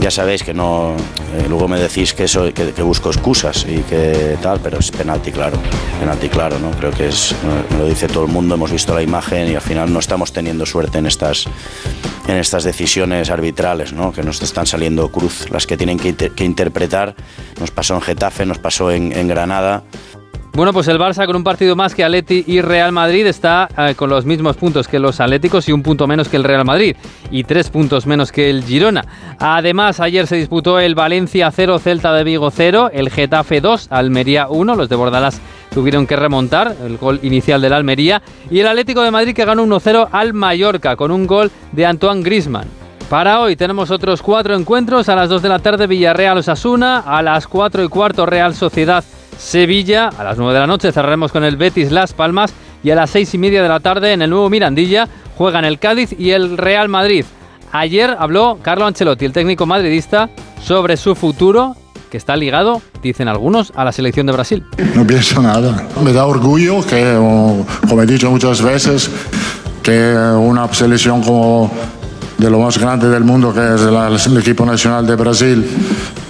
[0.00, 0.96] ya sabéis que no.
[1.34, 5.30] Eh, luego me decís que, eso, que, busco excusas y que tal, pero es penalti
[5.30, 5.58] claro.
[6.00, 6.70] Penalti claro, ¿no?
[6.72, 7.34] Creo que es.
[7.70, 10.32] Me lo dice todo el mundo, hemos visto la imagen y al final no estamos
[10.32, 11.46] teniendo suerte en estas,
[12.26, 14.12] en estas decisiones arbitrales, ¿no?
[14.12, 15.50] Que nos están saliendo cruz.
[15.50, 17.14] Las que tienen que, que interpretar.
[17.60, 19.84] Nos pasó en Getafe, nos pasó en Granada.
[20.54, 23.96] Bueno, pues el Barça con un partido más que Atleti y Real Madrid está eh,
[23.96, 26.94] con los mismos puntos que los Atléticos y un punto menos que el Real Madrid
[27.32, 29.04] y tres puntos menos que el Girona.
[29.40, 34.46] Además, ayer se disputó el Valencia 0, Celta de Vigo 0, el Getafe 2, Almería
[34.46, 35.40] 1, los de Bordalás
[35.74, 39.66] tuvieron que remontar el gol inicial del Almería y el Atlético de Madrid que ganó
[39.66, 42.68] 1-0 al Mallorca con un gol de Antoine Grisman.
[43.10, 45.08] Para hoy tenemos otros cuatro encuentros.
[45.08, 49.04] A las 2 de la tarde Villarreal Osasuna, a las 4 y cuarto Real Sociedad
[49.44, 50.08] Sevilla.
[50.08, 53.10] A las 9 de la noche cerraremos con el Betis Las Palmas y a las
[53.10, 56.56] 6 y media de la tarde en el nuevo Mirandilla juegan el Cádiz y el
[56.56, 57.24] Real Madrid.
[57.70, 60.30] Ayer habló Carlo Ancelotti, el técnico madridista,
[60.62, 61.76] sobre su futuro
[62.10, 64.64] que está ligado, dicen algunos, a la selección de Brasil.
[64.94, 65.88] No pienso nada.
[66.02, 67.14] Me da orgullo que,
[67.88, 69.10] como he dicho muchas veces,
[69.82, 71.70] que una selección como
[72.38, 73.74] de lo más grande del mundo, que
[74.14, 75.66] es el equipo nacional de Brasil,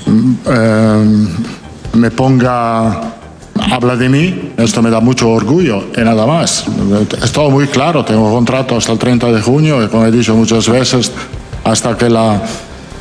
[0.07, 1.27] mm, eh,
[1.95, 3.15] me ponga
[3.71, 6.65] habla de mí, esto me da mucho orgullo y nada más.
[7.23, 10.35] Es todo muy claro, tengo contrato hasta el 30 de junio y como he dicho
[10.35, 11.13] muchas veces,
[11.65, 12.43] hasta que la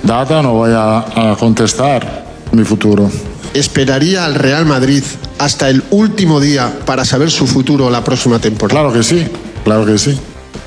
[0.03, 3.09] data no vaya a contestar mi futuro.
[3.53, 5.03] ¿Esperaría al Real Madrid
[5.37, 8.81] hasta el último día para saber su futuro la próxima temporada?
[8.81, 9.27] Claro que sí,
[9.63, 10.19] claro que sí.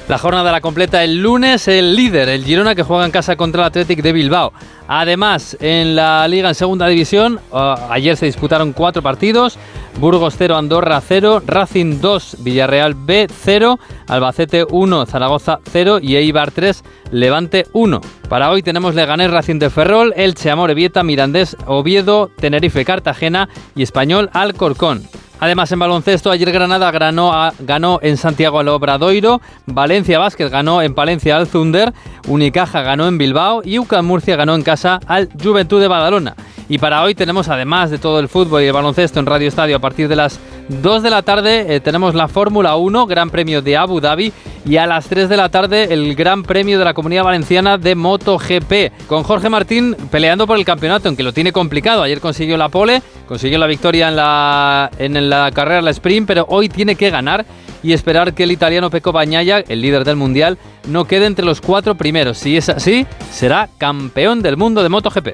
[0.08, 3.62] La jornada la completa el lunes el líder, el Girona, que juega en casa contra
[3.62, 4.52] el Athletic de Bilbao.
[4.86, 9.58] Además, en la Liga en Segunda División, ah, ayer se disputaron cuatro partidos.
[9.98, 16.52] Burgos 0, Andorra 0, Racing 2, Villarreal B 0, Albacete 1, Zaragoza 0 y Eibar
[16.52, 18.00] 3, Levante 1.
[18.28, 24.30] Para hoy tenemos Leganés Racing de Ferrol, Elche Amorebieta, Mirandés Oviedo, Tenerife Cartagena y Español
[24.34, 25.02] Alcorcón.
[25.38, 30.94] Además, en baloncesto, ayer Granada ganó, ganó en Santiago al Obradoiro, Valencia Vázquez ganó en
[30.94, 31.92] Palencia al Zunder,
[32.26, 36.34] Unicaja ganó en Bilbao y UCAM Murcia ganó en casa al Juventud de Badalona.
[36.68, 39.76] Y para hoy tenemos, además de todo el fútbol y el baloncesto en Radio Estadio,
[39.76, 43.62] a partir de las 2 de la tarde eh, tenemos la Fórmula 1, Gran Premio
[43.62, 44.32] de Abu Dhabi,
[44.64, 47.94] y a las 3 de la tarde el Gran Premio de la Comunidad Valenciana de
[47.94, 52.02] MotoGP, con Jorge Martín peleando por el campeonato, aunque lo tiene complicado.
[52.02, 56.46] Ayer consiguió la pole, consiguió la victoria en la, en la carrera, la sprint, pero
[56.48, 57.44] hoy tiene que ganar
[57.82, 60.58] y esperar que el italiano Pecco Bagnaia, el líder del mundial,
[60.88, 62.38] no quede entre los cuatro primeros.
[62.38, 65.28] Si es así, será campeón del mundo de MotoGP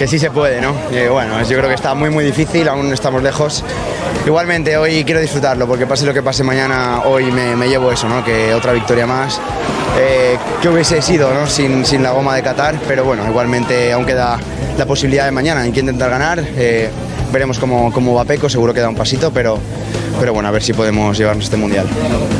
[0.00, 0.72] que sí se puede, ¿no?
[1.12, 3.62] bueno, yo creo que está muy muy difícil, aún estamos lejos.
[4.24, 8.24] Igualmente hoy quiero disfrutarlo, porque pase lo que pase mañana, hoy me, llevo eso, ¿no?
[8.24, 9.38] Que otra victoria más.
[9.98, 11.46] Eh, que hubiese sido ¿no?
[11.46, 14.38] sin, sin, la goma de Qatar, pero bueno, igualmente aún queda
[14.78, 16.42] la posibilidad de mañana, hay que intentar ganar.
[16.56, 16.88] Eh,
[17.32, 19.58] veremos cómo, cómo va Peco, seguro que da un pasito, pero,
[20.18, 21.86] pero bueno, a ver si podemos llevarnos este mundial.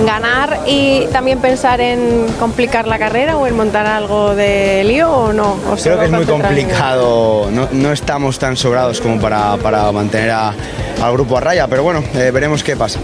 [0.04, 5.32] ¿Ganar y también pensar en complicar la carrera o en montar algo de lío o
[5.32, 5.56] no?
[5.82, 10.54] Creo que es muy complicado, no, no, estamos tan sobrados como para, para mantener a,
[11.02, 13.00] al grupo a raya, pero bueno, eh, veremos qué pasa.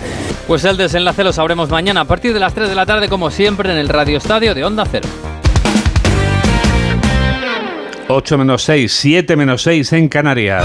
[0.47, 3.31] Pues el desenlace lo sabremos mañana a partir de las 3 de la tarde, como
[3.31, 5.09] siempre, en el Radio Estadio de Onda Cero.
[8.09, 10.65] 8 menos 6, 7 menos 6 en Canarias.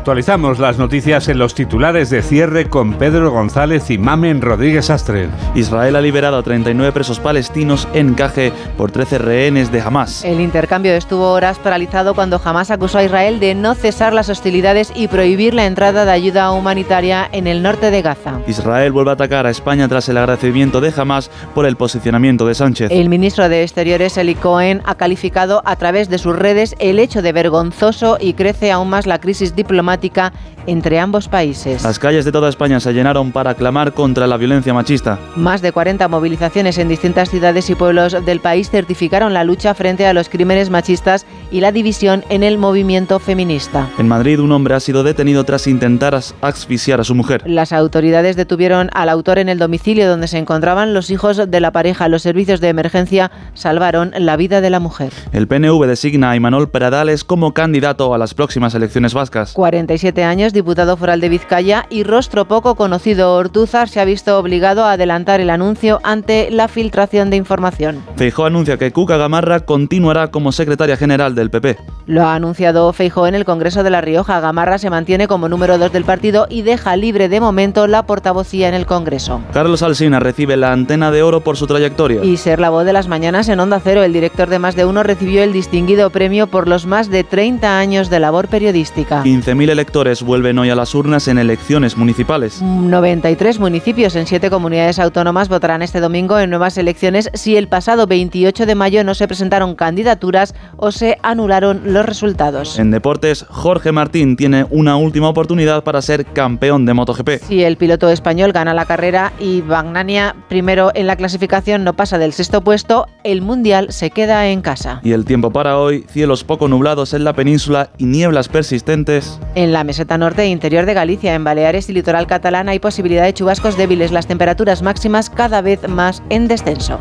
[0.00, 5.28] Actualizamos las noticias en los titulares de cierre con Pedro González y Mamen Rodríguez Astre.
[5.54, 10.24] Israel ha liberado a 39 presos palestinos en Caje por 13 rehenes de Hamas.
[10.24, 14.90] El intercambio estuvo horas paralizado cuando Hamas acusó a Israel de no cesar las hostilidades
[14.94, 18.40] y prohibir la entrada de ayuda humanitaria en el norte de Gaza.
[18.46, 22.54] Israel vuelve a atacar a España tras el agradecimiento de Hamas por el posicionamiento de
[22.54, 22.90] Sánchez.
[22.90, 27.20] El ministro de Exteriores, Eli Cohen, ha calificado a través de sus redes el hecho
[27.20, 30.32] de vergonzoso y crece aún más la crisis diplomática automática
[30.66, 31.82] entre ambos países.
[31.82, 35.18] Las calles de toda España se llenaron para clamar contra la violencia machista.
[35.36, 40.06] Más de 40 movilizaciones en distintas ciudades y pueblos del país certificaron la lucha frente
[40.06, 43.88] a los crímenes machistas y la división en el movimiento feminista.
[43.98, 47.42] En Madrid, un hombre ha sido detenido tras intentar as- asfixiar a su mujer.
[47.46, 51.70] Las autoridades detuvieron al autor en el domicilio donde se encontraban los hijos de la
[51.72, 52.08] pareja.
[52.08, 55.12] Los servicios de emergencia salvaron la vida de la mujer.
[55.32, 59.52] El PNV designa a Imanol Pradales como candidato a las próximas elecciones vascas.
[59.52, 64.84] 47 años, diputado foral de Vizcaya y rostro poco conocido, Ortúzar se ha visto obligado
[64.84, 68.02] a adelantar el anuncio ante la filtración de información.
[68.16, 71.78] Feijóo anuncia que Cuca Gamarra continuará como secretaria general del PP.
[72.06, 74.40] Lo ha anunciado Feijóo en el Congreso de La Rioja.
[74.40, 78.68] Gamarra se mantiene como número 2 del partido y deja libre de momento la portavocía
[78.68, 79.40] en el Congreso.
[79.52, 82.24] Carlos Alsina recibe la antena de oro por su trayectoria.
[82.24, 84.84] Y ser la voz de las mañanas en Onda Cero, el director de Más de
[84.84, 89.22] Uno recibió el distinguido premio por los más de 30 años de labor periodística.
[89.22, 92.62] 15.000 electores vuelven hoy a las urnas en elecciones municipales.
[92.62, 98.06] 93 municipios en 7 comunidades autónomas votarán este domingo en nuevas elecciones si el pasado
[98.06, 102.78] 28 de mayo no se presentaron candidaturas o se anularon los resultados.
[102.78, 107.28] En deportes, Jorge Martín tiene una última oportunidad para ser campeón de MotoGP.
[107.46, 112.16] Si el piloto español gana la carrera y Bagnania primero en la clasificación no pasa
[112.18, 115.00] del sexto puesto, el mundial se queda en casa.
[115.04, 119.38] Y el tiempo para hoy, cielos poco nublados en la península y nieblas persistentes.
[119.54, 123.24] En la meseta norte e interior de Galicia, en Baleares y litoral catalán hay posibilidad
[123.24, 127.00] de chubascos débiles, las temperaturas máximas cada vez más en descenso.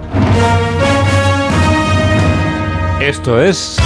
[2.99, 3.77] Esto es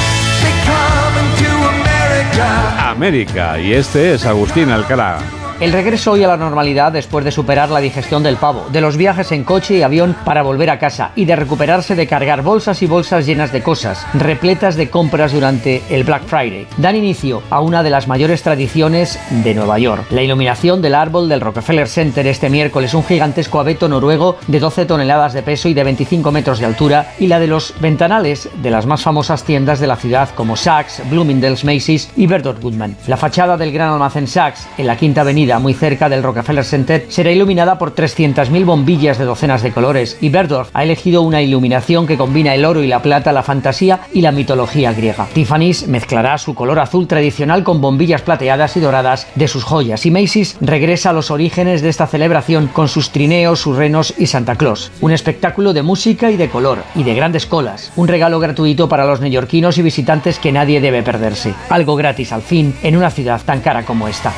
[2.79, 5.42] América y este es Agustín Alcalá.
[5.63, 8.97] El regreso hoy a la normalidad después de superar la digestión del pavo, de los
[8.97, 12.81] viajes en coche y avión para volver a casa y de recuperarse de cargar bolsas
[12.81, 17.61] y bolsas llenas de cosas, repletas de compras durante el Black Friday, dan inicio a
[17.61, 20.07] una de las mayores tradiciones de Nueva York.
[20.09, 24.85] La iluminación del árbol del Rockefeller Center este miércoles, un gigantesco abeto noruego de 12
[24.85, 28.69] toneladas de peso y de 25 metros de altura, y la de los ventanales de
[28.69, 32.97] las más famosas tiendas de la ciudad como Saks, Bloomingdale's, Macy's y Berthold Goodman.
[33.07, 37.05] La fachada del gran almacén Saks, en la Quinta Avenida, muy cerca del Rockefeller Center,
[37.09, 42.07] será iluminada por 300.000 bombillas de docenas de colores y Bergdorf ha elegido una iluminación
[42.07, 45.27] que combina el oro y la plata, la fantasía y la mitología griega.
[45.33, 50.11] Tiffany's mezclará su color azul tradicional con bombillas plateadas y doradas de sus joyas y
[50.11, 54.55] Macy's regresa a los orígenes de esta celebración con sus trineos, sus renos y Santa
[54.55, 54.91] Claus.
[55.01, 57.91] Un espectáculo de música y de color y de grandes colas.
[57.95, 61.53] Un regalo gratuito para los neoyorquinos y visitantes que nadie debe perderse.
[61.69, 64.33] Algo gratis al fin en una ciudad tan cara como esta.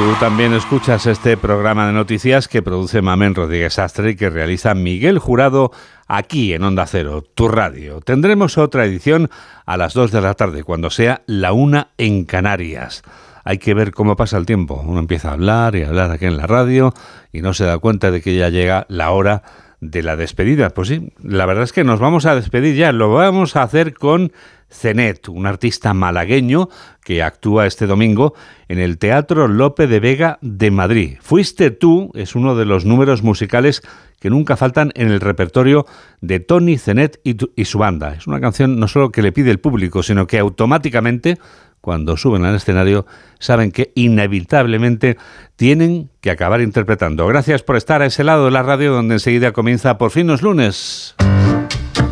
[0.00, 4.74] Tú también escuchas este programa de noticias que produce Mamen Rodríguez Astre y que realiza
[4.74, 5.72] Miguel Jurado
[6.08, 8.00] aquí en Onda Cero, tu radio.
[8.00, 9.28] Tendremos otra edición
[9.66, 13.02] a las 2 de la tarde, cuando sea la una en Canarias.
[13.44, 14.82] Hay que ver cómo pasa el tiempo.
[14.86, 16.94] Uno empieza a hablar y a hablar aquí en la radio
[17.30, 19.42] y no se da cuenta de que ya llega la hora
[19.80, 20.70] de la despedida.
[20.70, 22.92] Pues sí, la verdad es que nos vamos a despedir ya.
[22.92, 24.32] Lo vamos a hacer con
[24.70, 26.68] Cenet, un artista malagueño
[27.02, 28.34] que actúa este domingo
[28.68, 31.16] en el Teatro Lope de Vega de Madrid.
[31.20, 33.82] Fuiste tú es uno de los números musicales
[34.20, 35.86] que nunca faltan en el repertorio
[36.20, 38.14] de Tony Cenet y, y su banda.
[38.14, 41.38] Es una canción no solo que le pide el público, sino que automáticamente
[41.80, 43.06] cuando suben al escenario
[43.38, 45.16] saben que inevitablemente
[45.56, 47.26] tienen que acabar interpretando.
[47.26, 50.42] Gracias por estar a ese lado de la radio donde enseguida comienza Por fin los
[50.42, 51.14] lunes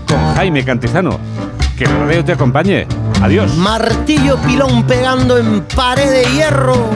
[0.06, 1.18] con Jaime Cantizano.
[1.76, 2.86] Que el radio te acompañe.
[3.22, 3.56] Adiós.
[3.56, 6.90] Martillo pilón pegando en pared de hierro.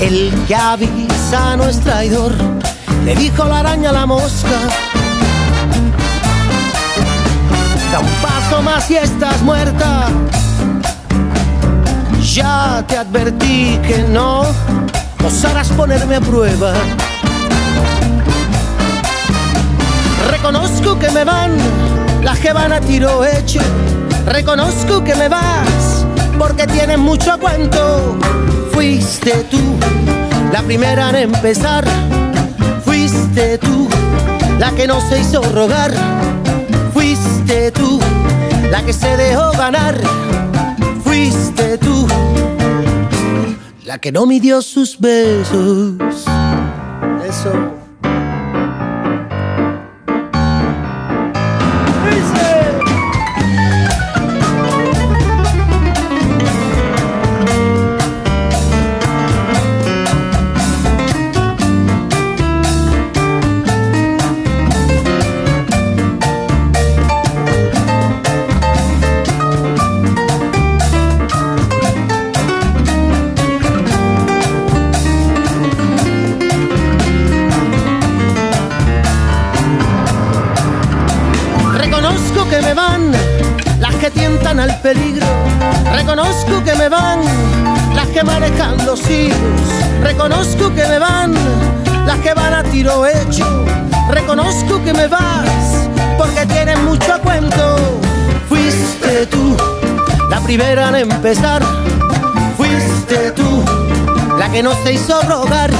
[0.00, 2.32] El que avisa no es traidor,
[3.04, 4.58] le dijo la araña a la mosca.
[7.92, 10.08] Da un paso más y estás muerta.
[12.34, 14.42] Ya te advertí que no
[15.24, 16.74] osarás ponerme a prueba.
[20.30, 21.56] Reconozco que me van,
[22.22, 23.60] la jebana tiro hecho.
[24.26, 26.04] Reconozco que me vas,
[26.38, 28.16] porque tienes mucho cuento.
[28.72, 29.58] Fuiste tú
[30.52, 31.84] la primera en empezar.
[33.40, 33.88] Fuiste tú
[34.58, 35.94] la que no se hizo rogar.
[36.92, 37.98] Fuiste tú
[38.70, 39.98] la que se dejó ganar.
[41.02, 42.06] Fuiste tú
[43.84, 45.96] la que no midió sus besos.
[90.02, 91.32] Reconozco que me van
[92.06, 93.46] las que van a tiro hecho.
[94.10, 95.86] Reconozco que me vas
[96.18, 97.76] porque tienes mucho a cuento.
[98.48, 99.56] Fuiste tú
[100.28, 101.62] la primera en empezar.
[102.56, 103.62] Fuiste tú
[104.36, 105.70] la que no se hizo rogar.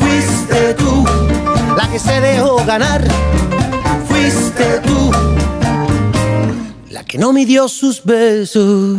[0.00, 1.04] Fuiste tú
[1.76, 3.04] la que se dejó ganar.
[4.08, 5.12] Fuiste tú
[6.90, 8.96] la que no midió sus besos.